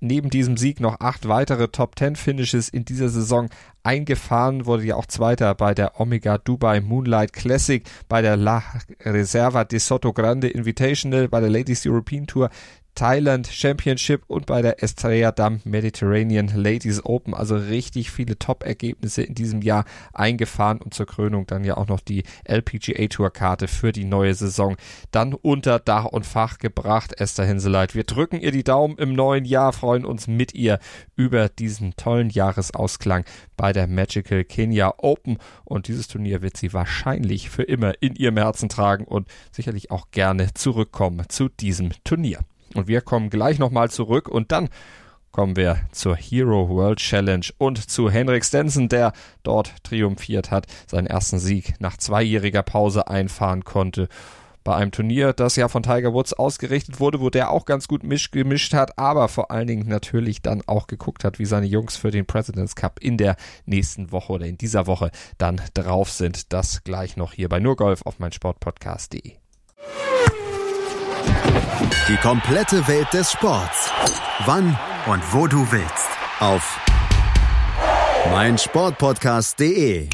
neben 0.00 0.30
diesem 0.30 0.56
Sieg 0.56 0.80
noch 0.80 1.00
acht 1.00 1.28
weitere 1.28 1.68
Top 1.68 1.96
Ten 1.96 2.16
Finishes 2.16 2.68
in 2.68 2.84
dieser 2.84 3.08
Saison 3.08 3.48
eingefahren, 3.82 4.66
wurde 4.66 4.84
ja 4.84 4.96
auch 4.96 5.06
Zweiter 5.06 5.54
bei 5.54 5.74
der 5.74 6.00
Omega 6.00 6.38
Dubai 6.38 6.80
Moonlight 6.80 7.32
Classic, 7.32 7.88
bei 8.08 8.22
der 8.22 8.36
La 8.36 8.62
Reserva 9.00 9.64
de 9.64 9.78
Soto 9.78 10.12
Grande 10.12 10.48
Invitational, 10.48 11.28
bei 11.28 11.40
der 11.40 11.50
Ladies 11.50 11.86
European 11.86 12.26
Tour, 12.26 12.50
Thailand 12.98 13.46
Championship 13.46 14.24
und 14.26 14.46
bei 14.46 14.60
der 14.60 14.82
Estrella 14.82 15.30
Damm 15.30 15.60
Mediterranean 15.62 16.48
Ladies 16.48 17.04
Open. 17.04 17.32
Also 17.32 17.54
richtig 17.54 18.10
viele 18.10 18.36
Top-Ergebnisse 18.36 19.22
in 19.22 19.36
diesem 19.36 19.62
Jahr 19.62 19.84
eingefahren 20.12 20.80
und 20.82 20.94
zur 20.94 21.06
Krönung 21.06 21.46
dann 21.46 21.62
ja 21.62 21.76
auch 21.76 21.86
noch 21.86 22.00
die 22.00 22.24
LPGA 22.42 23.06
Tour 23.06 23.30
Karte 23.30 23.68
für 23.68 23.92
die 23.92 24.04
neue 24.04 24.34
Saison 24.34 24.74
dann 25.12 25.32
unter 25.32 25.78
Dach 25.78 26.06
und 26.06 26.26
Fach 26.26 26.58
gebracht. 26.58 27.20
Esther 27.20 27.44
Hinseleit, 27.44 27.94
wir 27.94 28.02
drücken 28.02 28.40
ihr 28.40 28.50
die 28.50 28.64
Daumen 28.64 28.98
im 28.98 29.12
neuen 29.12 29.44
Jahr, 29.44 29.72
freuen 29.72 30.04
uns 30.04 30.26
mit 30.26 30.52
ihr 30.52 30.80
über 31.14 31.48
diesen 31.48 31.94
tollen 31.94 32.30
Jahresausklang 32.30 33.24
bei 33.56 33.72
der 33.72 33.86
Magical 33.86 34.42
Kenya 34.42 34.92
Open 34.96 35.38
und 35.64 35.86
dieses 35.86 36.08
Turnier 36.08 36.42
wird 36.42 36.56
sie 36.56 36.72
wahrscheinlich 36.72 37.48
für 37.48 37.62
immer 37.62 37.92
in 38.00 38.16
ihrem 38.16 38.38
Herzen 38.38 38.68
tragen 38.68 39.04
und 39.04 39.28
sicherlich 39.52 39.92
auch 39.92 40.10
gerne 40.10 40.52
zurückkommen 40.54 41.26
zu 41.28 41.48
diesem 41.48 41.92
Turnier. 42.02 42.40
Und 42.78 42.86
wir 42.86 43.00
kommen 43.00 43.28
gleich 43.28 43.58
nochmal 43.58 43.90
zurück 43.90 44.28
und 44.28 44.52
dann 44.52 44.68
kommen 45.32 45.56
wir 45.56 45.80
zur 45.90 46.14
Hero 46.14 46.68
World 46.68 47.00
Challenge 47.00 47.44
und 47.58 47.90
zu 47.90 48.08
Henrik 48.08 48.44
Stenson, 48.44 48.88
der 48.88 49.12
dort 49.42 49.82
triumphiert 49.82 50.52
hat, 50.52 50.66
seinen 50.86 51.08
ersten 51.08 51.40
Sieg 51.40 51.74
nach 51.80 51.96
zweijähriger 51.96 52.62
Pause 52.62 53.08
einfahren 53.08 53.64
konnte. 53.64 54.08
Bei 54.62 54.76
einem 54.76 54.92
Turnier, 54.92 55.32
das 55.32 55.56
ja 55.56 55.66
von 55.66 55.82
Tiger 55.82 56.12
Woods 56.12 56.34
ausgerichtet 56.34 57.00
wurde, 57.00 57.18
wo 57.18 57.30
der 57.30 57.50
auch 57.50 57.64
ganz 57.64 57.88
gut 57.88 58.04
misch 58.04 58.30
gemischt 58.30 58.74
hat, 58.74 58.96
aber 58.96 59.26
vor 59.26 59.50
allen 59.50 59.66
Dingen 59.66 59.88
natürlich 59.88 60.40
dann 60.40 60.62
auch 60.68 60.86
geguckt 60.86 61.24
hat, 61.24 61.40
wie 61.40 61.46
seine 61.46 61.66
Jungs 61.66 61.96
für 61.96 62.12
den 62.12 62.26
President's 62.26 62.76
Cup 62.76 63.00
in 63.00 63.16
der 63.16 63.34
nächsten 63.66 64.12
Woche 64.12 64.34
oder 64.34 64.46
in 64.46 64.56
dieser 64.56 64.86
Woche 64.86 65.10
dann 65.36 65.60
drauf 65.74 66.12
sind. 66.12 66.52
Das 66.52 66.84
gleich 66.84 67.16
noch 67.16 67.32
hier 67.32 67.48
bei 67.48 67.58
Nurgolf 67.58 68.02
auf 68.02 68.20
meinsportpodcast.de. 68.20 69.32
Die 72.08 72.16
komplette 72.16 72.86
Welt 72.88 73.12
des 73.12 73.32
Sports. 73.32 73.90
Wann 74.46 74.78
und 75.06 75.22
wo 75.32 75.46
du 75.46 75.70
willst. 75.70 76.08
Auf 76.40 76.78
meinsportpodcast.de. 78.30 80.08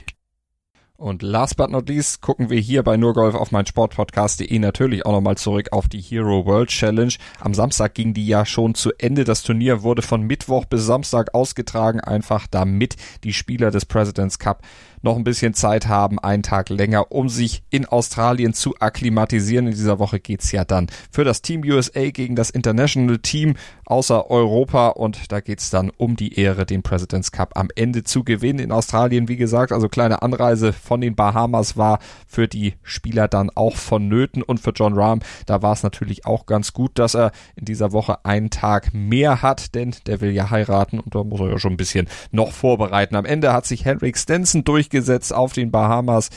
Und 0.97 1.23
last 1.23 1.57
but 1.57 1.71
not 1.71 1.89
least 1.89 2.23
gucken 2.23 2.51
wir 2.51 2.61
hier 2.61 2.83
bei 2.83 2.97
Nurgolf 2.97 3.35
auf 3.35 3.51
meinsportpodcast.de 3.51 4.59
natürlich 4.59 5.05
auch 5.05 5.13
nochmal 5.13 5.37
zurück 5.37 5.69
auf 5.73 5.89
die 5.89 6.01
Hero 6.01 6.47
World 6.47 6.71
Challenge. 6.71 7.13
Am 7.41 7.53
Samstag 7.53 7.95
ging 7.95 8.15
die 8.15 8.27
ja 8.27 8.47
schon 8.47 8.75
zu 8.75 8.93
Ende. 8.99 9.25
Das 9.25 9.43
Turnier 9.43 9.83
wurde 9.83 10.03
von 10.03 10.23
Mittwoch 10.23 10.65
bis 10.65 10.87
Samstag 10.87 11.35
ausgetragen, 11.35 12.01
einfach 12.01 12.47
damit 12.49 12.97
die 13.25 13.33
Spieler 13.33 13.71
des 13.71 13.87
President's 13.87 14.39
Cup 14.39 14.63
noch 15.05 15.17
ein 15.17 15.25
bisschen 15.25 15.55
Zeit 15.55 15.87
haben, 15.87 16.19
einen 16.19 16.43
Tag 16.43 16.71
länger, 16.71 17.13
um 17.13 17.29
sich 17.29 17.63
in 17.71 17.85
Australien 17.85 18.55
zu 18.55 18.75
akklimatisieren. 18.81 19.67
In 19.67 19.73
dieser 19.73 19.99
Woche 19.99 20.19
geht's 20.19 20.51
ja 20.51 20.65
dann 20.65 20.89
für 21.11 21.25
das 21.25 21.43
Team 21.43 21.63
USA 21.63 22.11
gegen 22.11 22.35
das 22.35 22.51
International 22.51 23.19
Team 23.19 23.55
außer 23.85 24.31
Europa 24.31 24.89
und 24.89 25.31
da 25.31 25.41
geht's 25.41 25.69
dann 25.71 25.91
um 25.97 26.17
die 26.17 26.39
Ehre, 26.39 26.65
den 26.65 26.83
President's 26.83 27.33
Cup 27.33 27.53
am 27.55 27.69
Ende 27.77 28.03
zu 28.03 28.25
gewinnen. 28.25 28.59
In 28.61 28.73
Australien, 28.73 29.29
wie 29.29 29.37
gesagt, 29.37 29.73
also 29.73 29.89
kleine 29.89 30.23
Anreise 30.23 30.73
von 30.73 31.03
den 31.03 31.15
Bahamas 31.15 31.77
war 31.77 31.99
für 32.27 32.49
die 32.49 32.75
Spieler 32.83 33.29
dann 33.29 33.51
auch 33.55 33.77
vonnöten 33.77 34.43
und 34.43 34.59
für 34.59 34.73
John 34.75 34.95
Rahm, 34.95 35.21
da 35.45 35.61
war 35.61 35.75
es 35.75 35.83
natürlich 35.83 36.25
auch 36.25 36.47
ganz 36.47 36.73
gut, 36.73 36.99
dass 36.99 37.15
er 37.15 37.33
in 37.57 37.67
dieser 37.67 37.93
Woche 37.93 38.25
einen 38.25 38.49
Tag 38.49 38.95
mehr 38.95 39.43
hat, 39.43 39.75
denn 39.75 39.95
der 40.07 40.23
will 40.23 40.31
ja 40.31 40.51
heiraten 40.51 40.99
und 40.99 41.15
da 41.15 41.23
muss 41.23 41.41
er 41.41 41.51
ja 41.51 41.59
schon 41.59 41.75
ein 41.75 41.77
bisschen 41.77 42.09
noch 42.31 42.53
vorbereiten. 42.53 43.17
Am 43.17 43.27
Ende 43.27 43.53
hat 43.53 43.67
sich 43.67 43.85
Henrik 43.85 44.17
Stenson 44.17 44.65
durch 44.65 44.89
durchgesetzt 44.95 45.35
auf 45.35 45.53
den 45.53 45.71
Bahamas 45.71 46.31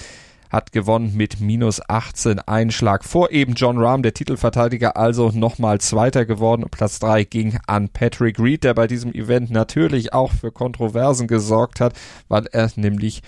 hat 0.49 0.71
gewonnen 0.71 1.13
mit 1.13 1.41
minus 1.41 1.81
18 1.89 2.39
Einschlag 2.39 3.03
vor 3.03 3.31
eben 3.31 3.53
John 3.53 3.77
Rahm, 3.77 4.01
der 4.01 4.13
Titelverteidiger, 4.13 4.95
also 4.95 5.29
nochmal 5.31 5.81
Zweiter 5.81 6.25
geworden. 6.25 6.65
Platz 6.71 6.99
3 6.99 7.25
ging 7.25 7.59
an 7.67 7.89
Patrick 7.89 8.39
Reed, 8.39 8.63
der 8.63 8.73
bei 8.73 8.87
diesem 8.87 9.13
Event 9.13 9.51
natürlich 9.51 10.13
auch 10.13 10.31
für 10.31 10.51
Kontroversen 10.51 11.27
gesorgt 11.27 11.81
hat, 11.81 11.93
weil 12.29 12.45
er 12.53 12.71
nämlich 12.77 13.23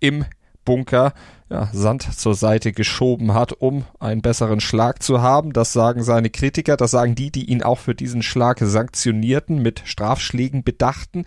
im 0.00 0.24
Bunker 0.64 1.12
ja, 1.50 1.68
Sand 1.74 2.04
zur 2.04 2.34
Seite 2.34 2.72
geschoben 2.72 3.34
hat, 3.34 3.52
um 3.52 3.84
einen 4.00 4.22
besseren 4.22 4.60
Schlag 4.60 5.02
zu 5.02 5.20
haben. 5.20 5.52
Das 5.52 5.74
sagen 5.74 6.02
seine 6.02 6.30
Kritiker, 6.30 6.78
das 6.78 6.92
sagen 6.92 7.14
die, 7.14 7.30
die 7.30 7.50
ihn 7.50 7.62
auch 7.62 7.78
für 7.78 7.94
diesen 7.94 8.22
Schlag 8.22 8.60
sanktionierten, 8.60 9.60
mit 9.60 9.82
Strafschlägen 9.84 10.64
bedachten. 10.64 11.26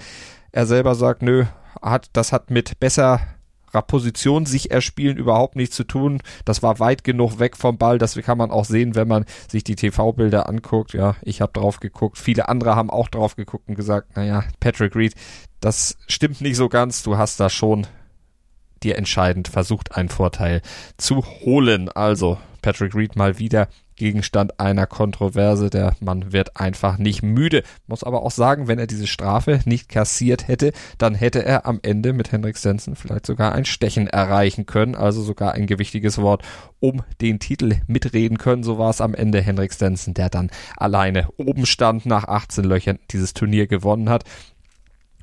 Er 0.52 0.66
selber 0.66 0.96
sagt, 0.96 1.22
nö, 1.22 1.46
hat, 1.82 2.10
das 2.14 2.32
hat 2.32 2.52
mit 2.52 2.80
besser 2.80 3.20
Position 3.82 4.46
sich 4.46 4.72
erspielen 4.72 5.18
überhaupt 5.18 5.56
nichts 5.56 5.76
zu 5.76 5.84
tun. 5.84 6.22
Das 6.46 6.64
war 6.64 6.80
weit 6.80 7.04
genug 7.04 7.40
weg 7.40 7.58
vom 7.58 7.78
Ball. 7.78 7.98
Das 7.98 8.16
kann 8.16 8.38
man 8.38 8.52
auch 8.52 8.66
sehen, 8.66 8.96
wenn 8.96 9.08
man 9.08 9.26
sich 9.50 9.64
die 9.64 9.76
TV-Bilder 9.76 10.48
anguckt. 10.50 10.94
Ja, 10.94 11.16
ich 11.22 11.42
habe 11.42 11.54
drauf 11.54 11.80
geguckt. 11.80 12.18
Viele 12.18 12.50
andere 12.50 12.76
haben 12.76 12.90
auch 12.90 13.08
drauf 13.08 13.36
geguckt 13.36 13.68
und 13.68 13.76
gesagt, 13.76 14.16
naja, 14.16 14.44
Patrick 14.60 14.96
Reed, 14.96 15.14
das 15.60 15.98
stimmt 16.08 16.42
nicht 16.42 16.58
so 16.58 16.70
ganz. 16.70 17.04
Du 17.04 17.18
hast 17.18 17.40
da 17.40 17.50
schon 17.50 17.88
dir 18.84 18.98
entscheidend 18.98 19.48
versucht, 19.48 19.96
einen 19.96 20.10
Vorteil 20.10 20.62
zu 20.98 21.24
holen. 21.24 21.90
Also 21.90 22.38
Patrick 22.62 22.96
Reed 22.96 23.16
mal 23.16 23.40
wieder 23.40 23.68
Gegenstand 23.96 24.60
einer 24.60 24.88
Kontroverse. 24.88 25.70
Der 25.70 25.96
Mann 26.00 26.32
wird 26.32 26.60
einfach 26.60 26.98
nicht 26.98 27.24
müde. 27.24 27.64
Muss 27.88 28.04
aber 28.04 28.24
auch 28.24 28.32
sagen, 28.32 28.68
wenn 28.68 28.80
er 28.80 28.88
diese 28.88 29.08
Strafe 29.08 29.62
nicht 29.66 29.90
kassiert 29.90 30.48
hätte, 30.48 30.74
dann 30.98 31.16
hätte 31.16 31.44
er 31.44 31.66
am 31.66 31.80
Ende 31.82 32.14
mit 32.14 32.32
Henrik 32.32 32.58
Stenson 32.58 32.96
vielleicht 32.96 33.26
sogar 33.26 33.54
ein 33.54 33.66
Stechen 33.66 34.08
erreichen 34.08 34.66
können, 34.66 34.96
also 34.96 35.22
sogar 35.22 35.54
ein 35.54 35.68
gewichtiges 35.68 36.18
Wort 36.18 36.44
um 36.80 37.04
den 37.22 37.40
Titel 37.40 37.78
mitreden 37.88 38.38
können. 38.38 38.64
So 38.64 38.78
war 38.78 38.90
es 38.90 39.02
am 39.02 39.14
Ende 39.14 39.42
Henrik 39.42 39.74
Stenson, 39.74 40.14
der 40.14 40.30
dann 40.30 40.50
alleine 40.78 41.30
oben 41.38 41.66
stand 41.66 42.06
nach 42.06 42.26
18 42.26 42.64
Löchern 42.64 43.00
dieses 43.12 43.34
Turnier 43.34 43.68
gewonnen 43.68 44.10
hat 44.10 44.24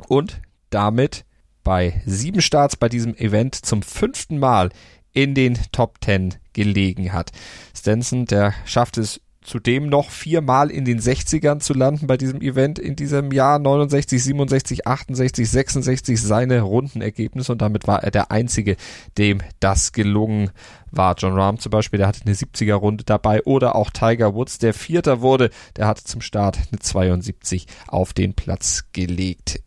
und 0.09 0.41
damit 0.71 1.25
bei 1.63 2.03
sieben 2.07 2.41
Starts 2.41 2.77
bei 2.77 2.89
diesem 2.89 3.15
Event 3.17 3.55
zum 3.55 3.83
fünften 3.83 4.39
Mal 4.39 4.71
in 5.13 5.35
den 5.35 5.59
Top 5.71 6.01
Ten 6.01 6.35
gelegen 6.53 7.13
hat. 7.13 7.31
Stenson, 7.75 8.27
der 8.27 8.55
schafft 8.65 8.99
es 8.99 9.21
zudem 9.43 9.89
noch 9.89 10.11
viermal 10.11 10.71
in 10.71 10.85
den 10.85 11.01
60ern 11.01 11.61
zu 11.61 11.75
landen 11.75 12.07
bei 12.07 12.17
diesem 12.17 12.41
Event 12.41 12.79
in 12.79 12.97
diesem 12.97 13.33
Jahr. 13.33 13.59
69, 13.59 14.23
67, 14.23 14.87
68, 14.87 15.51
66 15.51 16.23
seine 16.23 16.61
Rundenergebnisse. 16.61 17.53
Und 17.53 17.63
damit 17.63 17.87
war 17.87 18.03
er 18.03 18.11
der 18.11 18.31
einzige, 18.31 18.77
dem 19.19 19.41
das 19.61 19.93
gelungen 19.93 20.51
war. 20.91 21.17
John 21.19 21.35
Rahm 21.35 21.59
zum 21.59 21.71
Beispiel, 21.71 21.99
der 21.99 22.09
hatte 22.09 22.23
eine 22.25 22.35
70er 22.35 22.75
Runde 22.75 23.05
dabei. 23.05 23.43
Oder 23.43 23.75
auch 23.75 23.91
Tiger 23.91 24.35
Woods, 24.35 24.59
der 24.59 24.75
Vierter 24.75 25.21
wurde, 25.21 25.51
der 25.77 25.87
hatte 25.87 26.05
zum 26.05 26.21
Start 26.21 26.59
eine 26.71 26.79
72 26.79 27.67
auf 27.89 28.13
den 28.13 28.35
Platz 28.35 28.85
gelegt 28.93 29.61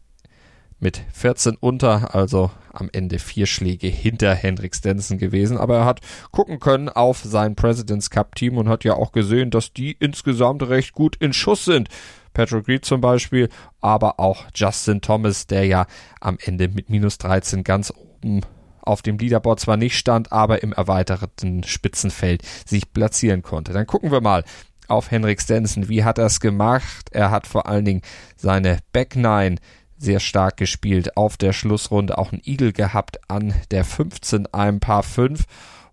mit 0.80 1.04
14 1.14 1.56
unter, 1.60 2.14
also 2.14 2.52
am 2.74 2.90
Ende 2.92 3.20
vier 3.20 3.46
Schläge 3.46 3.88
hinter 3.88 4.36
Hendrik 4.36 4.76
Stenson 4.76 5.18
gewesen. 5.18 5.58
Aber 5.58 5.78
er 5.78 5.86
hat 5.86 6.02
gucken 6.32 6.60
können 6.60 6.90
auf 6.90 7.20
sein 7.24 7.56
President's 7.56 8.10
Cup 8.10 8.36
Team 8.36 8.58
und 8.58 8.70
hat 8.70 8.84
ja 8.84 8.94
auch 8.94 9.12
gesehen, 9.12 9.50
dass 9.50 9.74
die 9.74 9.94
insgesamt 9.94 10.64
recht 10.64 10.94
gut 10.94 11.16
in 11.16 11.34
Schuss 11.34 11.66
sind. 11.66 11.90
Patrick 12.34 12.68
Reed 12.68 12.86
zum 12.86 13.02
Beispiel, 13.02 13.50
aber 13.82 14.20
auch 14.20 14.46
Justin 14.54 15.02
Thomas, 15.02 15.48
der 15.48 15.66
ja 15.66 15.88
am 16.20 16.38
Ende 16.44 16.68
mit 16.68 16.90
minus 16.90 17.18
13 17.18 17.64
ganz 17.64 17.92
oben 17.92 18.42
auf 18.82 19.02
dem 19.02 19.18
Leaderboard 19.18 19.60
zwar 19.60 19.78
nicht 19.78 19.98
stand, 19.98 20.32
aber 20.32 20.62
im 20.62 20.74
erweiterten 20.74 21.64
Spitzenfeld 21.64 22.44
sich 22.66 22.94
platzieren 22.94 23.42
konnte. 23.42 23.74
Dann 23.74 23.88
gucken 23.88 24.12
wir 24.12 24.22
mal 24.22 24.44
auf 24.88 25.10
Henrik 25.10 25.42
Stenson. 25.42 25.90
Wie 25.90 26.04
hat 26.04 26.20
er 26.20 26.28
es 26.28 26.40
gemacht? 26.40 27.10
Er 27.12 27.32
hat 27.32 27.48
vor 27.48 27.68
allen 27.68 27.86
Dingen 27.86 28.02
seine 28.36 28.80
Back 28.92 29.16
Nine 29.16 29.56
sehr 29.98 30.20
stark 30.20 30.58
gespielt. 30.58 31.18
Auf 31.18 31.38
der 31.38 31.54
Schlussrunde 31.54 32.18
auch 32.18 32.32
ein 32.32 32.42
Igel 32.46 32.74
gehabt 32.74 33.20
an 33.30 33.54
der 33.72 33.86
15 33.86 34.48
ein 34.54 34.80
Paar 34.80 35.04
5 35.04 35.44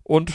und 0.03 0.33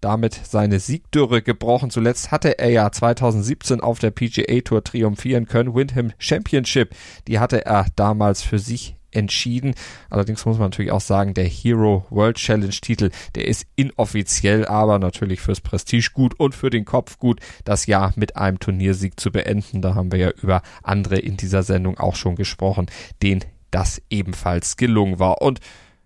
damit 0.00 0.34
seine 0.34 0.80
Siegdürre 0.80 1.42
gebrochen. 1.42 1.90
Zuletzt 1.90 2.30
hatte 2.30 2.58
er 2.58 2.70
ja 2.70 2.90
2017 2.90 3.80
auf 3.80 3.98
der 3.98 4.10
PGA 4.10 4.60
Tour 4.60 4.82
triumphieren 4.82 5.46
können. 5.46 5.74
Windham 5.74 6.12
Championship, 6.18 6.94
die 7.28 7.38
hatte 7.38 7.64
er 7.64 7.86
damals 7.96 8.42
für 8.42 8.58
sich 8.58 8.96
entschieden. 9.12 9.74
Allerdings 10.10 10.44
muss 10.44 10.58
man 10.58 10.70
natürlich 10.70 10.92
auch 10.92 11.00
sagen, 11.00 11.34
der 11.34 11.44
Hero 11.44 12.06
World 12.10 12.36
Challenge 12.36 12.70
Titel, 12.70 13.10
der 13.34 13.46
ist 13.46 13.66
inoffiziell, 13.76 14.66
aber 14.66 14.98
natürlich 14.98 15.40
fürs 15.40 15.60
Prestige 15.60 16.10
gut 16.12 16.38
und 16.38 16.54
für 16.54 16.70
den 16.70 16.84
Kopf 16.84 17.18
gut, 17.18 17.40
das 17.64 17.86
Jahr 17.86 18.12
mit 18.16 18.36
einem 18.36 18.58
Turniersieg 18.58 19.18
zu 19.18 19.30
beenden. 19.30 19.82
Da 19.82 19.94
haben 19.94 20.12
wir 20.12 20.18
ja 20.18 20.30
über 20.30 20.62
andere 20.82 21.18
in 21.18 21.36
dieser 21.36 21.62
Sendung 21.62 21.98
auch 21.98 22.16
schon 22.16 22.36
gesprochen, 22.36 22.86
denen 23.22 23.44
das 23.70 24.02
ebenfalls 24.10 24.76
gelungen 24.76 25.18
war. 25.18 25.42
Und 25.42 25.60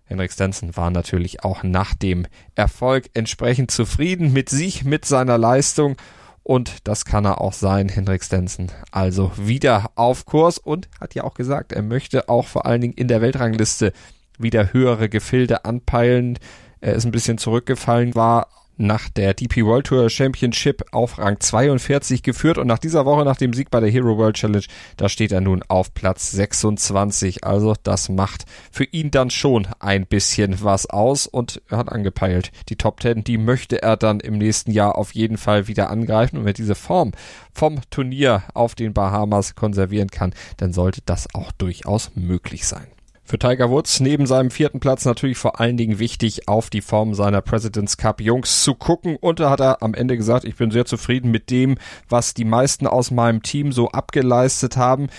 Henrik 0.05 0.31
Stenson 0.31 0.75
war 0.75 0.89
natürlich 0.89 1.43
auch 1.43 1.63
nach 1.63 1.93
dem 1.93 2.25
Erfolg 2.55 3.09
entsprechend 3.13 3.71
zufrieden 3.71 4.33
mit 4.33 4.49
sich, 4.49 4.85
mit 4.85 5.05
seiner 5.05 5.37
Leistung 5.37 5.97
und 6.47 6.87
das 6.87 7.03
kann 7.03 7.25
er 7.25 7.41
auch 7.41 7.51
sein, 7.51 7.89
Hendrik 7.89 8.23
Stenson. 8.23 8.71
Also 8.89 9.33
wieder 9.35 9.91
auf 9.95 10.25
Kurs 10.25 10.57
und 10.57 10.87
hat 10.97 11.13
ja 11.13 11.25
auch 11.25 11.33
gesagt, 11.33 11.73
er 11.73 11.81
möchte 11.81 12.29
auch 12.29 12.47
vor 12.47 12.65
allen 12.65 12.79
Dingen 12.79 12.93
in 12.93 13.09
der 13.09 13.19
Weltrangliste 13.19 13.91
wieder 14.39 14.71
höhere 14.71 15.09
Gefilde 15.09 15.65
anpeilen. 15.65 16.39
Er 16.79 16.93
ist 16.93 17.03
ein 17.03 17.11
bisschen 17.11 17.37
zurückgefallen, 17.37 18.15
war 18.15 18.47
nach 18.77 19.09
der 19.09 19.33
DP 19.33 19.65
World 19.65 19.87
Tour 19.87 20.09
Championship 20.09 20.85
auf 20.91 21.17
Rang 21.17 21.39
42 21.39 22.23
geführt 22.23 22.57
und 22.57 22.67
nach 22.67 22.79
dieser 22.79 23.05
Woche, 23.05 23.25
nach 23.25 23.37
dem 23.37 23.53
Sieg 23.53 23.71
bei 23.71 23.79
der 23.79 23.89
Hero 23.89 24.17
World 24.17 24.35
Challenge, 24.35 24.65
da 24.97 25.09
steht 25.09 25.31
er 25.31 25.41
nun 25.41 25.63
auf 25.67 25.93
Platz 25.93 26.31
26. 26.31 27.43
Also 27.43 27.75
das 27.83 28.09
macht 28.09 28.45
für 28.71 28.83
ihn 28.85 29.11
dann 29.11 29.29
schon 29.29 29.67
ein 29.79 30.05
bisschen 30.05 30.63
was 30.63 30.89
aus 30.89 31.27
und 31.27 31.61
er 31.69 31.77
hat 31.77 31.91
angepeilt. 31.91 32.51
Die 32.69 32.75
Top 32.75 33.01
10, 33.01 33.23
die 33.23 33.37
möchte 33.37 33.81
er 33.81 33.97
dann 33.97 34.19
im 34.19 34.37
nächsten 34.37 34.71
Jahr 34.71 34.97
auf 34.97 35.13
jeden 35.13 35.37
Fall 35.37 35.67
wieder 35.67 35.89
angreifen 35.89 36.37
und 36.37 36.45
wenn 36.45 36.53
diese 36.53 36.75
Form 36.75 37.11
vom 37.53 37.81
Turnier 37.89 38.43
auf 38.53 38.75
den 38.75 38.93
Bahamas 38.93 39.55
konservieren 39.55 40.09
kann, 40.09 40.33
dann 40.57 40.73
sollte 40.73 41.01
das 41.05 41.33
auch 41.33 41.51
durchaus 41.51 42.11
möglich 42.15 42.67
sein. 42.67 42.87
Für 43.29 43.37
Tiger 43.37 43.69
Woods 43.69 43.99
neben 43.99 44.25
seinem 44.25 44.49
vierten 44.51 44.79
Platz 44.79 45.03
natürlich 45.03 45.37
vor 45.37 45.59
allen 45.59 45.75
Dingen 45.75 45.99
wichtig, 45.99 46.47
auf 46.47 46.69
die 46.69 46.79
Form 46.79 47.13
seiner 47.13 47.41
President's 47.41 47.97
Cup 47.97 48.21
Jungs 48.21 48.63
zu 48.63 48.73
gucken. 48.73 49.17
Und 49.17 49.41
da 49.41 49.49
hat 49.49 49.59
er 49.59 49.83
am 49.83 49.93
Ende 49.93 50.15
gesagt, 50.15 50.45
ich 50.45 50.55
bin 50.55 50.71
sehr 50.71 50.85
zufrieden 50.85 51.29
mit 51.29 51.51
dem, 51.51 51.75
was 52.07 52.33
die 52.33 52.45
meisten 52.45 52.87
aus 52.87 53.11
meinem 53.11 53.43
Team 53.43 53.73
so 53.73 53.89
abgeleistet 53.89 54.77
haben. 54.77 55.09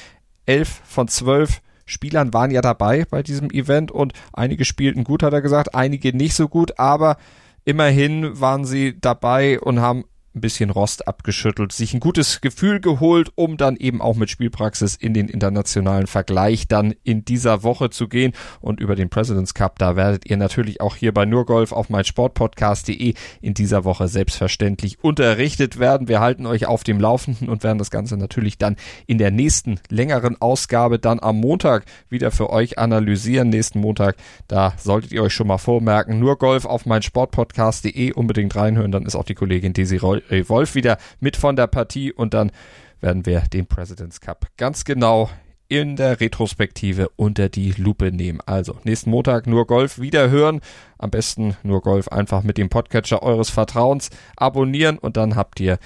Elf 0.46 0.80
von 0.86 1.08
zwölf 1.08 1.60
Spielern 1.84 2.32
waren 2.32 2.50
ja 2.50 2.62
dabei 2.62 3.04
bei 3.04 3.22
diesem 3.22 3.50
Event 3.50 3.92
und 3.92 4.14
einige 4.32 4.64
spielten 4.64 5.04
gut, 5.04 5.22
hat 5.22 5.34
er 5.34 5.42
gesagt, 5.42 5.74
einige 5.74 6.16
nicht 6.16 6.32
so 6.32 6.48
gut, 6.48 6.78
aber 6.78 7.18
immerhin 7.66 8.40
waren 8.40 8.64
sie 8.64 8.98
dabei 8.98 9.60
und 9.60 9.80
haben 9.80 10.06
ein 10.34 10.40
bisschen 10.40 10.70
Rost 10.70 11.08
abgeschüttelt, 11.08 11.72
sich 11.72 11.94
ein 11.94 12.00
gutes 12.00 12.40
Gefühl 12.40 12.80
geholt, 12.80 13.32
um 13.34 13.56
dann 13.56 13.76
eben 13.76 14.00
auch 14.00 14.16
mit 14.16 14.30
Spielpraxis 14.30 14.94
in 14.94 15.14
den 15.14 15.28
internationalen 15.28 16.06
Vergleich 16.06 16.68
dann 16.68 16.94
in 17.02 17.24
dieser 17.24 17.62
Woche 17.62 17.90
zu 17.90 18.08
gehen. 18.08 18.32
Und 18.60 18.80
über 18.80 18.94
den 18.94 19.08
President's 19.08 19.54
Cup, 19.54 19.78
da 19.78 19.96
werdet 19.96 20.28
ihr 20.28 20.36
natürlich 20.36 20.80
auch 20.80 20.96
hier 20.96 21.12
bei 21.12 21.24
Nurgolf 21.24 21.72
auf 21.72 21.88
meinsportpodcast.de 21.90 23.14
in 23.40 23.54
dieser 23.54 23.84
Woche 23.84 24.08
selbstverständlich 24.08 25.02
unterrichtet 25.02 25.78
werden. 25.78 26.08
Wir 26.08 26.20
halten 26.20 26.46
euch 26.46 26.66
auf 26.66 26.84
dem 26.84 27.00
Laufenden 27.00 27.48
und 27.48 27.64
werden 27.64 27.78
das 27.78 27.90
Ganze 27.90 28.16
natürlich 28.16 28.58
dann 28.58 28.76
in 29.06 29.18
der 29.18 29.30
nächsten 29.30 29.80
längeren 29.88 30.40
Ausgabe 30.40 30.98
dann 30.98 31.20
am 31.20 31.38
Montag 31.40 31.84
wieder 32.08 32.30
für 32.30 32.50
euch 32.50 32.78
analysieren. 32.78 33.48
Nächsten 33.48 33.80
Montag, 33.80 34.16
da 34.46 34.74
solltet 34.78 35.12
ihr 35.12 35.22
euch 35.22 35.32
schon 35.32 35.46
mal 35.46 35.58
vormerken, 35.58 36.18
Nurgolf 36.18 36.64
auf 36.64 36.86
meinsportpodcast.de 36.86 38.12
unbedingt 38.12 38.54
reinhören, 38.54 38.92
dann 38.92 39.06
ist 39.06 39.16
auch 39.16 39.24
die 39.24 39.34
Kollegin 39.34 39.72
Desi 39.72 39.96
Roll 39.96 40.22
Wolf 40.30 40.74
wieder 40.74 40.98
mit 41.20 41.36
von 41.36 41.56
der 41.56 41.66
Partie 41.66 42.12
und 42.12 42.34
dann 42.34 42.52
werden 43.00 43.26
wir 43.26 43.40
den 43.52 43.66
President's 43.66 44.20
Cup 44.20 44.46
ganz 44.56 44.84
genau 44.84 45.30
in 45.68 45.96
der 45.96 46.20
Retrospektive 46.20 47.10
unter 47.16 47.48
die 47.48 47.72
Lupe 47.72 48.10
nehmen. 48.10 48.40
Also 48.46 48.78
nächsten 48.84 49.10
Montag 49.10 49.46
nur 49.46 49.66
Golf 49.66 49.98
wieder 50.00 50.30
hören. 50.30 50.60
Am 50.96 51.10
besten 51.10 51.56
nur 51.62 51.82
Golf 51.82 52.08
einfach 52.08 52.42
mit 52.42 52.58
dem 52.58 52.70
Podcatcher 52.70 53.22
eures 53.22 53.50
Vertrauens 53.50 54.08
abonnieren 54.36 54.98
und 54.98 55.16
dann 55.16 55.36
habt 55.36 55.60
ihr 55.60 55.78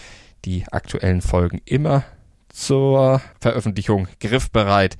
die 0.44 0.64
aktuellen 0.70 1.20
Folgen 1.20 1.60
immer 1.64 2.04
zur 2.48 3.20
Veröffentlichung 3.40 4.08
griffbereit 4.20 4.96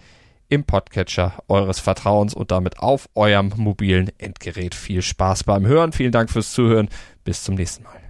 im 0.49 0.65
Podcatcher 0.65 1.43
eures 1.49 1.79
Vertrauens 1.79 2.35
und 2.35 2.51
damit 2.51 2.79
auf 2.81 3.09
eurem 3.15 3.53
mobilen 3.57 4.11
Endgerät. 4.19 4.75
Viel 4.75 5.01
Spaß 5.01 5.45
beim 5.45 5.65
Hören. 5.65 5.93
Vielen 5.93 6.13
Dank 6.13 6.31
fürs 6.31 6.53
Zuhören. 6.53 6.89
Bis 7.25 7.45
zum 7.45 7.55
nächsten 7.55 7.85
Mal. 7.85 8.02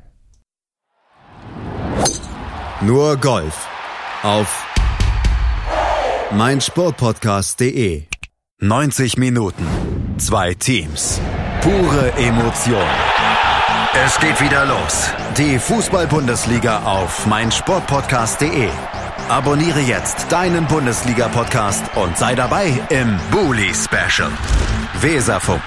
Nur 2.84 3.16
Golf 3.16 3.68
auf 4.24 4.66
meinsportpodcast.de. 6.32 8.02
90 8.58 9.18
Minuten, 9.18 9.64
zwei 10.18 10.54
Teams, 10.54 11.20
pure 11.60 12.12
Emotion. 12.16 12.82
Es 14.04 14.18
geht 14.18 14.40
wieder 14.40 14.66
los. 14.66 15.10
Die 15.38 15.60
Fußball-Bundesliga 15.60 16.82
auf 16.82 17.24
meinsportpodcast.de. 17.26 18.68
Abonniere 19.28 19.80
jetzt 19.80 20.32
deinen 20.32 20.66
Bundesliga-Podcast 20.66 21.84
und 21.94 22.18
sei 22.18 22.34
dabei 22.34 22.80
im 22.88 23.16
Bully 23.30 23.72
Special. 23.74 24.30
Weserfunk. 25.00 25.62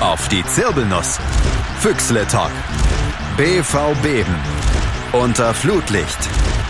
Auf 0.00 0.26
die 0.26 0.44
Zirbelnuss. 0.44 1.20
Füchsle 1.78 2.26
Talk. 2.26 2.50
BV 3.36 3.94
Beben 4.02 4.34
unter 5.12 5.54
Flutlicht, 5.54 6.18